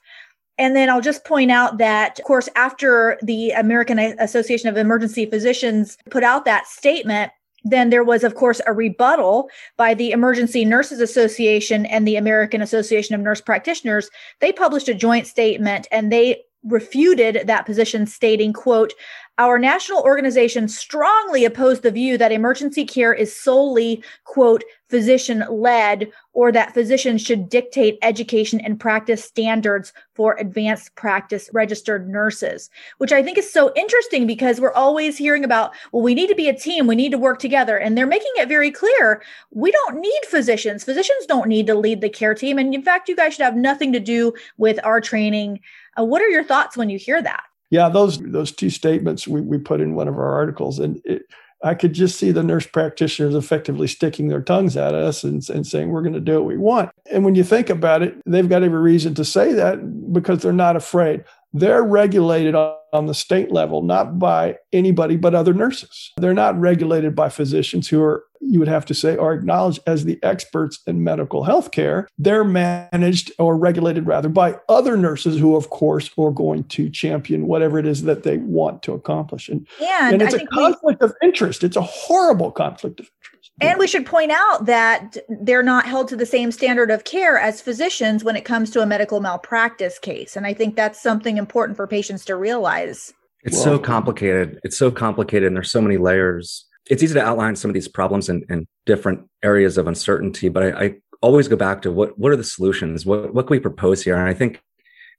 And 0.58 0.76
then 0.76 0.90
I'll 0.90 1.00
just 1.00 1.24
point 1.24 1.50
out 1.50 1.78
that, 1.78 2.18
of 2.18 2.26
course, 2.26 2.50
after 2.54 3.18
the 3.22 3.52
American 3.52 3.98
Association 3.98 4.68
of 4.68 4.76
Emergency 4.76 5.24
Physicians 5.24 5.96
put 6.10 6.22
out 6.22 6.44
that 6.44 6.66
statement, 6.66 7.32
then 7.64 7.90
there 7.90 8.04
was, 8.04 8.22
of 8.22 8.34
course, 8.34 8.60
a 8.66 8.72
rebuttal 8.72 9.48
by 9.76 9.94
the 9.94 10.10
Emergency 10.10 10.64
Nurses 10.64 11.00
Association 11.00 11.86
and 11.86 12.06
the 12.06 12.16
American 12.16 12.60
Association 12.60 13.14
of 13.14 13.20
Nurse 13.20 13.40
Practitioners. 13.40 14.10
They 14.40 14.52
published 14.52 14.88
a 14.88 14.94
joint 14.94 15.26
statement 15.26 15.88
and 15.90 16.12
they 16.12 16.42
refuted 16.64 17.46
that 17.46 17.66
position 17.66 18.06
stating 18.06 18.52
quote 18.52 18.92
Our 19.36 19.58
national 19.58 20.00
organization 20.02 20.68
strongly 20.68 21.44
opposed 21.44 21.82
the 21.82 21.90
view 21.90 22.16
that 22.18 22.30
emergency 22.30 22.84
care 22.84 23.12
is 23.12 23.34
solely, 23.34 24.00
quote, 24.22 24.62
physician 24.88 25.44
led 25.50 26.08
or 26.34 26.52
that 26.52 26.72
physicians 26.72 27.20
should 27.20 27.48
dictate 27.48 27.98
education 28.02 28.60
and 28.60 28.78
practice 28.78 29.24
standards 29.24 29.92
for 30.14 30.36
advanced 30.38 30.94
practice 30.94 31.50
registered 31.52 32.08
nurses, 32.08 32.70
which 32.98 33.10
I 33.10 33.24
think 33.24 33.36
is 33.36 33.52
so 33.52 33.72
interesting 33.74 34.24
because 34.24 34.60
we're 34.60 34.72
always 34.72 35.18
hearing 35.18 35.42
about, 35.42 35.74
well, 35.90 36.04
we 36.04 36.14
need 36.14 36.28
to 36.28 36.36
be 36.36 36.48
a 36.48 36.56
team, 36.56 36.86
we 36.86 36.94
need 36.94 37.10
to 37.10 37.18
work 37.18 37.40
together. 37.40 37.76
And 37.76 37.98
they're 37.98 38.06
making 38.06 38.32
it 38.36 38.48
very 38.48 38.70
clear 38.70 39.20
we 39.50 39.72
don't 39.72 40.00
need 40.00 40.20
physicians. 40.28 40.84
Physicians 40.84 41.26
don't 41.26 41.48
need 41.48 41.66
to 41.66 41.74
lead 41.74 42.02
the 42.02 42.08
care 42.08 42.36
team. 42.36 42.56
And 42.56 42.72
in 42.72 42.82
fact, 42.82 43.08
you 43.08 43.16
guys 43.16 43.34
should 43.34 43.44
have 43.44 43.56
nothing 43.56 43.92
to 43.94 44.00
do 44.00 44.32
with 44.58 44.78
our 44.84 45.00
training. 45.00 45.58
Uh, 45.98 46.04
what 46.04 46.22
are 46.22 46.28
your 46.28 46.44
thoughts 46.44 46.76
when 46.76 46.88
you 46.88 46.98
hear 46.98 47.20
that? 47.20 47.42
Yeah, 47.74 47.88
those 47.88 48.18
those 48.18 48.52
two 48.52 48.70
statements 48.70 49.26
we, 49.26 49.40
we 49.40 49.58
put 49.58 49.80
in 49.80 49.96
one 49.96 50.06
of 50.06 50.14
our 50.14 50.32
articles, 50.32 50.78
and 50.78 51.00
it, 51.04 51.22
I 51.64 51.74
could 51.74 51.92
just 51.92 52.18
see 52.20 52.30
the 52.30 52.42
nurse 52.42 52.66
practitioners 52.66 53.34
effectively 53.34 53.88
sticking 53.88 54.28
their 54.28 54.42
tongues 54.42 54.76
at 54.76 54.94
us 54.94 55.24
and, 55.24 55.42
and 55.48 55.66
saying, 55.66 55.88
we're 55.88 56.02
going 56.02 56.12
to 56.12 56.20
do 56.20 56.34
what 56.34 56.44
we 56.44 56.58
want. 56.58 56.90
And 57.10 57.24
when 57.24 57.34
you 57.34 57.42
think 57.42 57.70
about 57.70 58.02
it, 58.02 58.14
they've 58.26 58.48
got 58.48 58.62
every 58.62 58.78
reason 58.78 59.14
to 59.14 59.24
say 59.24 59.54
that 59.54 60.12
because 60.12 60.42
they're 60.42 60.52
not 60.52 60.76
afraid. 60.76 61.24
They're 61.52 61.82
regulated 61.82 62.54
on 62.54 63.06
the 63.06 63.14
state 63.14 63.50
level, 63.50 63.82
not 63.82 64.18
by 64.18 64.56
anybody 64.72 65.16
but 65.16 65.34
other 65.34 65.54
nurses. 65.54 66.12
They're 66.18 66.34
not 66.34 66.60
regulated 66.60 67.16
by 67.16 67.28
physicians 67.28 67.88
who 67.88 68.02
are 68.02 68.24
you 68.46 68.58
would 68.58 68.68
have 68.68 68.84
to 68.86 68.94
say, 68.94 69.16
are 69.16 69.32
acknowledged 69.32 69.80
as 69.86 70.04
the 70.04 70.18
experts 70.22 70.80
in 70.86 71.02
medical 71.02 71.44
health 71.44 71.70
care. 71.70 72.08
They're 72.18 72.44
managed 72.44 73.32
or 73.38 73.56
regulated 73.56 74.06
rather 74.06 74.28
by 74.28 74.58
other 74.68 74.96
nurses 74.96 75.38
who, 75.38 75.56
of 75.56 75.70
course, 75.70 76.10
are 76.18 76.30
going 76.30 76.64
to 76.64 76.90
champion 76.90 77.46
whatever 77.46 77.78
it 77.78 77.86
is 77.86 78.02
that 78.02 78.22
they 78.22 78.38
want 78.38 78.82
to 78.84 78.92
accomplish. 78.92 79.48
And, 79.48 79.66
and, 79.80 80.14
and 80.14 80.22
it's 80.22 80.34
a 80.34 80.46
conflict 80.46 81.00
we, 81.00 81.06
of 81.06 81.14
interest. 81.22 81.64
It's 81.64 81.76
a 81.76 81.82
horrible 81.82 82.50
conflict 82.50 83.00
of 83.00 83.06
interest. 83.06 83.50
And 83.60 83.78
we 83.78 83.86
should 83.86 84.04
point 84.04 84.32
out 84.32 84.66
that 84.66 85.16
they're 85.28 85.62
not 85.62 85.86
held 85.86 86.08
to 86.08 86.16
the 86.16 86.26
same 86.26 86.50
standard 86.50 86.90
of 86.90 87.04
care 87.04 87.38
as 87.38 87.60
physicians 87.60 88.24
when 88.24 88.36
it 88.36 88.44
comes 88.44 88.70
to 88.70 88.80
a 88.80 88.86
medical 88.86 89.20
malpractice 89.20 89.98
case. 89.98 90.36
And 90.36 90.46
I 90.46 90.54
think 90.54 90.76
that's 90.76 91.00
something 91.00 91.36
important 91.36 91.76
for 91.76 91.86
patients 91.86 92.24
to 92.26 92.36
realize. 92.36 93.12
It's 93.44 93.56
well, 93.56 93.64
so 93.64 93.78
complicated. 93.78 94.58
It's 94.64 94.76
so 94.78 94.90
complicated, 94.90 95.46
and 95.46 95.56
there's 95.56 95.70
so 95.70 95.80
many 95.80 95.98
layers 95.98 96.64
it's 96.90 97.02
easy 97.02 97.14
to 97.14 97.24
outline 97.24 97.56
some 97.56 97.70
of 97.70 97.74
these 97.74 97.88
problems 97.88 98.28
in 98.28 98.66
different 98.86 99.28
areas 99.42 99.78
of 99.78 99.86
uncertainty, 99.86 100.48
but 100.48 100.62
I, 100.62 100.84
I, 100.84 100.94
always 101.22 101.48
go 101.48 101.56
back 101.56 101.80
to 101.80 101.90
what 101.90 102.18
what 102.18 102.32
are 102.32 102.36
the 102.36 102.44
solutions? 102.44 103.06
What 103.06 103.32
what 103.32 103.46
can 103.46 103.54
we 103.54 103.60
propose 103.60 104.02
here? 104.02 104.14
And 104.14 104.28
I 104.28 104.34
think 104.34 104.60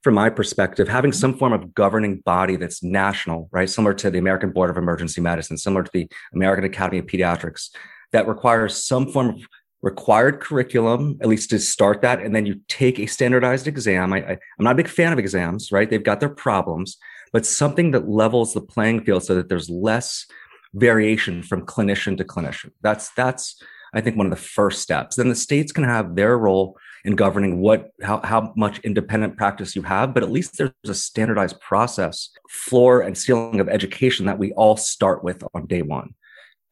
from 0.02 0.14
my 0.14 0.30
perspective, 0.30 0.86
having 0.86 1.12
some 1.12 1.36
form 1.36 1.52
of 1.52 1.74
governing 1.74 2.18
body 2.18 2.54
that's 2.54 2.80
national, 2.80 3.48
right, 3.50 3.68
similar 3.68 3.92
to 3.94 4.08
the 4.08 4.18
American 4.18 4.52
Board 4.52 4.70
of 4.70 4.76
Emergency 4.76 5.20
Medicine, 5.20 5.58
similar 5.58 5.82
to 5.82 5.90
the 5.92 6.08
American 6.32 6.64
Academy 6.64 6.98
of 6.98 7.06
Pediatrics, 7.06 7.70
that 8.12 8.28
requires 8.28 8.84
some 8.84 9.10
form 9.10 9.30
of 9.30 9.48
required 9.82 10.40
curriculum, 10.40 11.18
at 11.20 11.28
least 11.28 11.50
to 11.50 11.58
start 11.58 12.02
that, 12.02 12.20
and 12.20 12.34
then 12.34 12.46
you 12.46 12.60
take 12.68 13.00
a 13.00 13.06
standardized 13.06 13.66
exam. 13.66 14.12
I, 14.12 14.18
I, 14.18 14.30
I'm 14.30 14.64
not 14.64 14.72
a 14.72 14.76
big 14.76 14.88
fan 14.88 15.12
of 15.12 15.18
exams, 15.18 15.72
right? 15.72 15.90
They've 15.90 16.02
got 16.02 16.20
their 16.20 16.28
problems, 16.28 16.98
but 17.32 17.44
something 17.44 17.90
that 17.90 18.08
levels 18.08 18.54
the 18.54 18.60
playing 18.60 19.04
field 19.04 19.24
so 19.24 19.34
that 19.34 19.48
there's 19.48 19.68
less 19.68 20.26
variation 20.74 21.42
from 21.42 21.66
clinician 21.66 22.16
to 22.16 22.24
clinician. 22.24 22.70
That's 22.82 23.10
that's 23.10 23.60
I 23.94 24.00
think 24.00 24.16
one 24.16 24.26
of 24.26 24.30
the 24.30 24.36
first 24.36 24.82
steps. 24.82 25.16
Then 25.16 25.28
the 25.28 25.34
states 25.34 25.72
can 25.72 25.84
have 25.84 26.16
their 26.16 26.36
role 26.36 26.76
in 27.04 27.14
governing 27.14 27.60
what 27.60 27.90
how, 28.02 28.20
how 28.24 28.52
much 28.56 28.80
independent 28.80 29.36
practice 29.36 29.76
you 29.76 29.82
have, 29.82 30.12
but 30.12 30.22
at 30.22 30.30
least 30.30 30.58
there's 30.58 30.72
a 30.86 30.94
standardized 30.94 31.60
process, 31.60 32.30
floor 32.50 33.00
and 33.00 33.16
ceiling 33.16 33.60
of 33.60 33.68
education 33.68 34.26
that 34.26 34.38
we 34.38 34.52
all 34.52 34.76
start 34.76 35.22
with 35.22 35.42
on 35.54 35.66
day 35.66 35.82
one. 35.82 36.14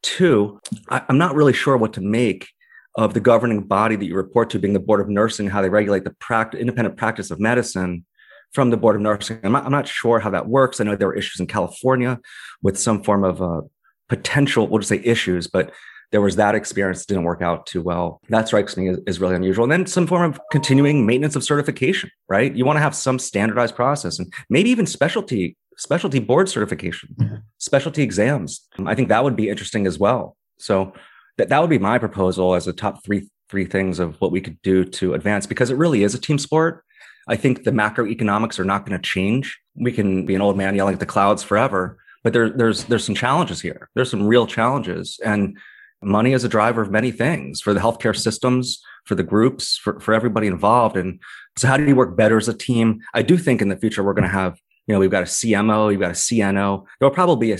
Two, 0.03 0.59
I, 0.89 1.01
I'm 1.09 1.17
not 1.17 1.35
really 1.35 1.53
sure 1.53 1.77
what 1.77 1.93
to 1.93 2.01
make 2.01 2.49
of 2.95 3.13
the 3.13 3.19
governing 3.19 3.61
body 3.63 3.95
that 3.95 4.05
you 4.05 4.15
report 4.15 4.49
to 4.51 4.59
being 4.59 4.73
the 4.73 4.79
board 4.79 5.01
of 5.01 5.09
nursing, 5.09 5.49
how 5.49 5.61
they 5.61 5.69
regulate 5.69 6.03
the 6.03 6.15
pract- 6.21 6.57
independent 6.57 6.95
practice 6.95 7.31
of 7.31 7.39
medicine 7.39 8.05
from 8.53 8.69
the 8.69 8.77
board 8.77 8.95
of 8.95 9.01
nursing. 9.01 9.39
I'm 9.43 9.51
not, 9.51 9.65
I'm 9.65 9.71
not, 9.71 9.87
sure 9.87 10.19
how 10.19 10.29
that 10.29 10.47
works. 10.47 10.79
I 10.79 10.85
know 10.85 10.95
there 10.95 11.09
were 11.09 11.15
issues 11.15 11.41
in 11.41 11.47
California 11.47 12.19
with 12.61 12.79
some 12.79 13.03
form 13.03 13.25
of 13.25 13.41
uh, 13.41 13.61
potential, 14.09 14.67
we'll 14.67 14.79
just 14.79 14.89
say 14.89 15.01
issues, 15.03 15.47
but 15.47 15.71
there 16.11 16.21
was 16.21 16.35
that 16.35 16.55
experience 16.55 16.99
that 16.99 17.07
didn't 17.07 17.23
work 17.23 17.41
out 17.41 17.65
too 17.65 17.81
well. 17.81 18.21
That 18.29 18.47
strikes 18.47 18.77
me 18.77 18.89
as, 18.89 18.99
as, 19.07 19.19
really 19.19 19.35
unusual. 19.35 19.63
And 19.63 19.71
then 19.71 19.85
some 19.85 20.07
form 20.07 20.31
of 20.31 20.39
continuing 20.51 21.05
maintenance 21.05 21.35
of 21.35 21.43
certification, 21.43 22.09
right? 22.29 22.55
You 22.55 22.63
want 22.63 22.77
to 22.77 22.81
have 22.81 22.95
some 22.95 23.19
standardized 23.19 23.75
process 23.75 24.19
and 24.19 24.31
maybe 24.49 24.69
even 24.69 24.85
specialty 24.85 25.57
specialty 25.77 26.19
board 26.19 26.47
certification, 26.47 27.15
mm-hmm. 27.19 27.35
specialty 27.57 28.01
exams. 28.01 28.65
I 28.85 28.95
think 28.95 29.09
that 29.09 29.23
would 29.23 29.35
be 29.35 29.49
interesting 29.49 29.85
as 29.85 29.99
well. 29.99 30.37
So 30.57 30.93
that, 31.37 31.49
that 31.49 31.59
would 31.59 31.69
be 31.69 31.79
my 31.79 31.97
proposal 31.97 32.55
as 32.55 32.67
a 32.67 32.73
top 32.73 33.03
three 33.03 33.27
three 33.49 33.65
things 33.65 33.99
of 33.99 34.19
what 34.21 34.31
we 34.31 34.41
could 34.41 34.59
do 34.63 34.83
to 34.83 35.13
advance 35.13 35.45
because 35.45 35.69
it 35.69 35.75
really 35.75 36.03
is 36.03 36.15
a 36.15 36.19
team 36.19 36.37
sport. 36.37 36.83
I 37.27 37.35
think 37.35 37.63
the 37.63 37.71
macroeconomics 37.71 38.57
are 38.57 38.65
not 38.65 38.85
going 38.85 38.99
to 38.99 39.07
change. 39.07 39.59
We 39.75 39.91
can 39.91 40.25
be 40.25 40.35
an 40.35 40.41
old 40.41 40.57
man 40.57 40.75
yelling 40.75 40.93
at 40.93 40.99
the 40.99 41.05
clouds 41.05 41.43
forever, 41.43 41.97
but 42.25 42.33
there, 42.33 42.49
there's 42.49 42.85
there's 42.85 43.05
some 43.05 43.13
challenges 43.13 43.61
here. 43.61 43.87
There's 43.93 44.09
some 44.09 44.25
real 44.25 44.47
challenges, 44.47 45.19
and 45.23 45.55
money 46.01 46.33
is 46.33 46.43
a 46.43 46.49
driver 46.49 46.81
of 46.81 46.89
many 46.89 47.11
things 47.11 47.61
for 47.61 47.71
the 47.71 47.79
healthcare 47.79 48.17
systems, 48.17 48.81
for 49.03 49.13
the 49.13 49.21
groups, 49.21 49.77
for 49.77 49.99
for 49.99 50.11
everybody 50.11 50.47
involved. 50.47 50.97
And 50.97 51.21
so, 51.55 51.67
how 51.67 51.77
do 51.77 51.85
you 51.85 51.95
work 51.95 52.17
better 52.17 52.37
as 52.37 52.47
a 52.47 52.57
team? 52.57 52.99
I 53.13 53.21
do 53.21 53.37
think 53.37 53.61
in 53.61 53.69
the 53.69 53.77
future 53.77 54.03
we're 54.03 54.15
going 54.15 54.27
to 54.27 54.35
have, 54.41 54.59
you 54.87 54.93
know, 54.95 54.99
we've 54.99 55.11
got 55.11 55.21
a 55.21 55.27
CMO, 55.27 55.91
you've 55.91 56.01
got 56.01 56.09
a 56.09 56.15
CNO. 56.15 56.85
There 56.99 57.07
will 57.07 57.13
probably 57.13 57.45
be 57.45 57.53
a 57.53 57.59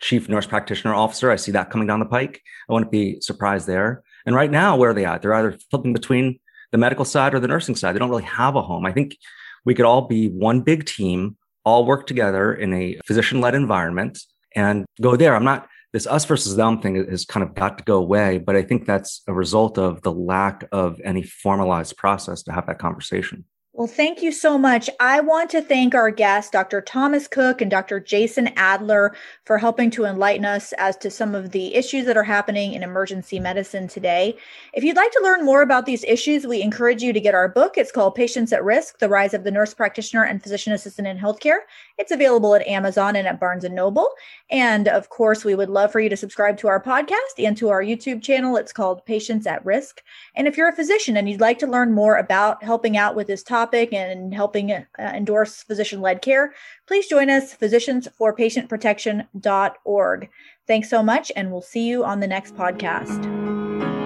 chief 0.00 0.28
nurse 0.28 0.46
practitioner 0.46 0.94
officer. 0.94 1.32
I 1.32 1.36
see 1.36 1.50
that 1.50 1.70
coming 1.70 1.88
down 1.88 1.98
the 1.98 2.06
pike. 2.06 2.40
I 2.70 2.74
wouldn't 2.74 2.92
be 2.92 3.20
surprised 3.20 3.66
there. 3.66 4.04
And 4.26 4.36
right 4.36 4.52
now, 4.52 4.76
where 4.76 4.90
are 4.90 4.94
they 4.94 5.06
at? 5.06 5.22
They're 5.22 5.34
either 5.34 5.58
flipping 5.72 5.92
between 5.92 6.38
the 6.70 6.78
medical 6.78 7.04
side 7.04 7.34
or 7.34 7.40
the 7.40 7.48
nursing 7.48 7.74
side. 7.74 7.96
They 7.96 7.98
don't 7.98 8.10
really 8.10 8.22
have 8.22 8.54
a 8.54 8.62
home. 8.62 8.86
I 8.86 8.92
think 8.92 9.16
we 9.64 9.74
could 9.74 9.86
all 9.86 10.02
be 10.02 10.28
one 10.28 10.60
big 10.60 10.84
team 10.84 11.36
all 11.68 11.84
work 11.84 12.06
together 12.06 12.54
in 12.54 12.72
a 12.72 12.98
physician 13.04 13.42
led 13.42 13.54
environment 13.54 14.18
and 14.56 14.86
go 15.02 15.16
there. 15.16 15.36
I'm 15.36 15.44
not, 15.44 15.68
this 15.92 16.06
us 16.06 16.24
versus 16.24 16.56
them 16.56 16.80
thing 16.80 16.94
has 17.10 17.26
kind 17.26 17.44
of 17.44 17.54
got 17.54 17.76
to 17.76 17.84
go 17.84 17.98
away, 17.98 18.38
but 18.38 18.56
I 18.56 18.62
think 18.62 18.86
that's 18.86 19.22
a 19.28 19.34
result 19.34 19.76
of 19.76 20.00
the 20.00 20.12
lack 20.12 20.64
of 20.72 20.98
any 21.04 21.22
formalized 21.22 21.98
process 21.98 22.42
to 22.44 22.52
have 22.52 22.66
that 22.68 22.78
conversation. 22.78 23.44
Well, 23.78 23.86
thank 23.86 24.22
you 24.22 24.32
so 24.32 24.58
much. 24.58 24.90
I 24.98 25.20
want 25.20 25.50
to 25.50 25.62
thank 25.62 25.94
our 25.94 26.10
guests, 26.10 26.50
Dr. 26.50 26.80
Thomas 26.80 27.28
Cook 27.28 27.60
and 27.60 27.70
Dr. 27.70 28.00
Jason 28.00 28.48
Adler, 28.56 29.14
for 29.44 29.56
helping 29.56 29.88
to 29.92 30.04
enlighten 30.04 30.44
us 30.44 30.72
as 30.78 30.96
to 30.96 31.12
some 31.12 31.32
of 31.32 31.52
the 31.52 31.76
issues 31.76 32.04
that 32.06 32.16
are 32.16 32.24
happening 32.24 32.72
in 32.72 32.82
emergency 32.82 33.38
medicine 33.38 33.86
today. 33.86 34.36
If 34.72 34.82
you'd 34.82 34.96
like 34.96 35.12
to 35.12 35.20
learn 35.22 35.44
more 35.44 35.62
about 35.62 35.86
these 35.86 36.02
issues, 36.02 36.44
we 36.44 36.60
encourage 36.60 37.04
you 37.04 37.12
to 37.12 37.20
get 37.20 37.36
our 37.36 37.48
book. 37.48 37.74
It's 37.78 37.92
called 37.92 38.16
Patients 38.16 38.52
at 38.52 38.64
Risk 38.64 38.98
The 38.98 39.08
Rise 39.08 39.32
of 39.32 39.44
the 39.44 39.52
Nurse 39.52 39.74
Practitioner 39.74 40.24
and 40.24 40.42
Physician 40.42 40.72
Assistant 40.72 41.06
in 41.06 41.16
Healthcare. 41.16 41.58
It's 41.98 42.10
available 42.10 42.56
at 42.56 42.66
Amazon 42.66 43.14
and 43.14 43.28
at 43.28 43.38
Barnes 43.38 43.62
and 43.62 43.76
Noble. 43.76 44.08
And 44.50 44.88
of 44.88 45.08
course, 45.08 45.44
we 45.44 45.54
would 45.54 45.70
love 45.70 45.92
for 45.92 46.00
you 46.00 46.08
to 46.08 46.16
subscribe 46.16 46.58
to 46.58 46.66
our 46.66 46.82
podcast 46.82 47.38
and 47.38 47.56
to 47.58 47.68
our 47.68 47.84
YouTube 47.84 48.22
channel. 48.22 48.56
It's 48.56 48.72
called 48.72 49.06
Patients 49.06 49.46
at 49.46 49.64
Risk. 49.64 50.02
And 50.34 50.48
if 50.48 50.56
you're 50.56 50.68
a 50.68 50.74
physician 50.74 51.16
and 51.16 51.30
you'd 51.30 51.40
like 51.40 51.60
to 51.60 51.68
learn 51.68 51.92
more 51.92 52.16
about 52.16 52.64
helping 52.64 52.96
out 52.96 53.14
with 53.14 53.28
this 53.28 53.44
topic, 53.44 53.67
topic 53.68 53.92
and 53.92 54.34
helping 54.34 54.72
uh, 54.72 54.84
endorse 54.98 55.62
physician 55.62 56.00
led 56.00 56.22
care, 56.22 56.54
please 56.86 57.06
join 57.06 57.28
us, 57.28 57.54
physiciansforpatientprotection.org. 57.54 60.30
Thanks 60.66 60.88
so 60.90 61.02
much, 61.02 61.30
and 61.36 61.52
we'll 61.52 61.60
see 61.60 61.86
you 61.86 62.02
on 62.04 62.20
the 62.20 62.26
next 62.26 62.56
podcast. 62.56 63.97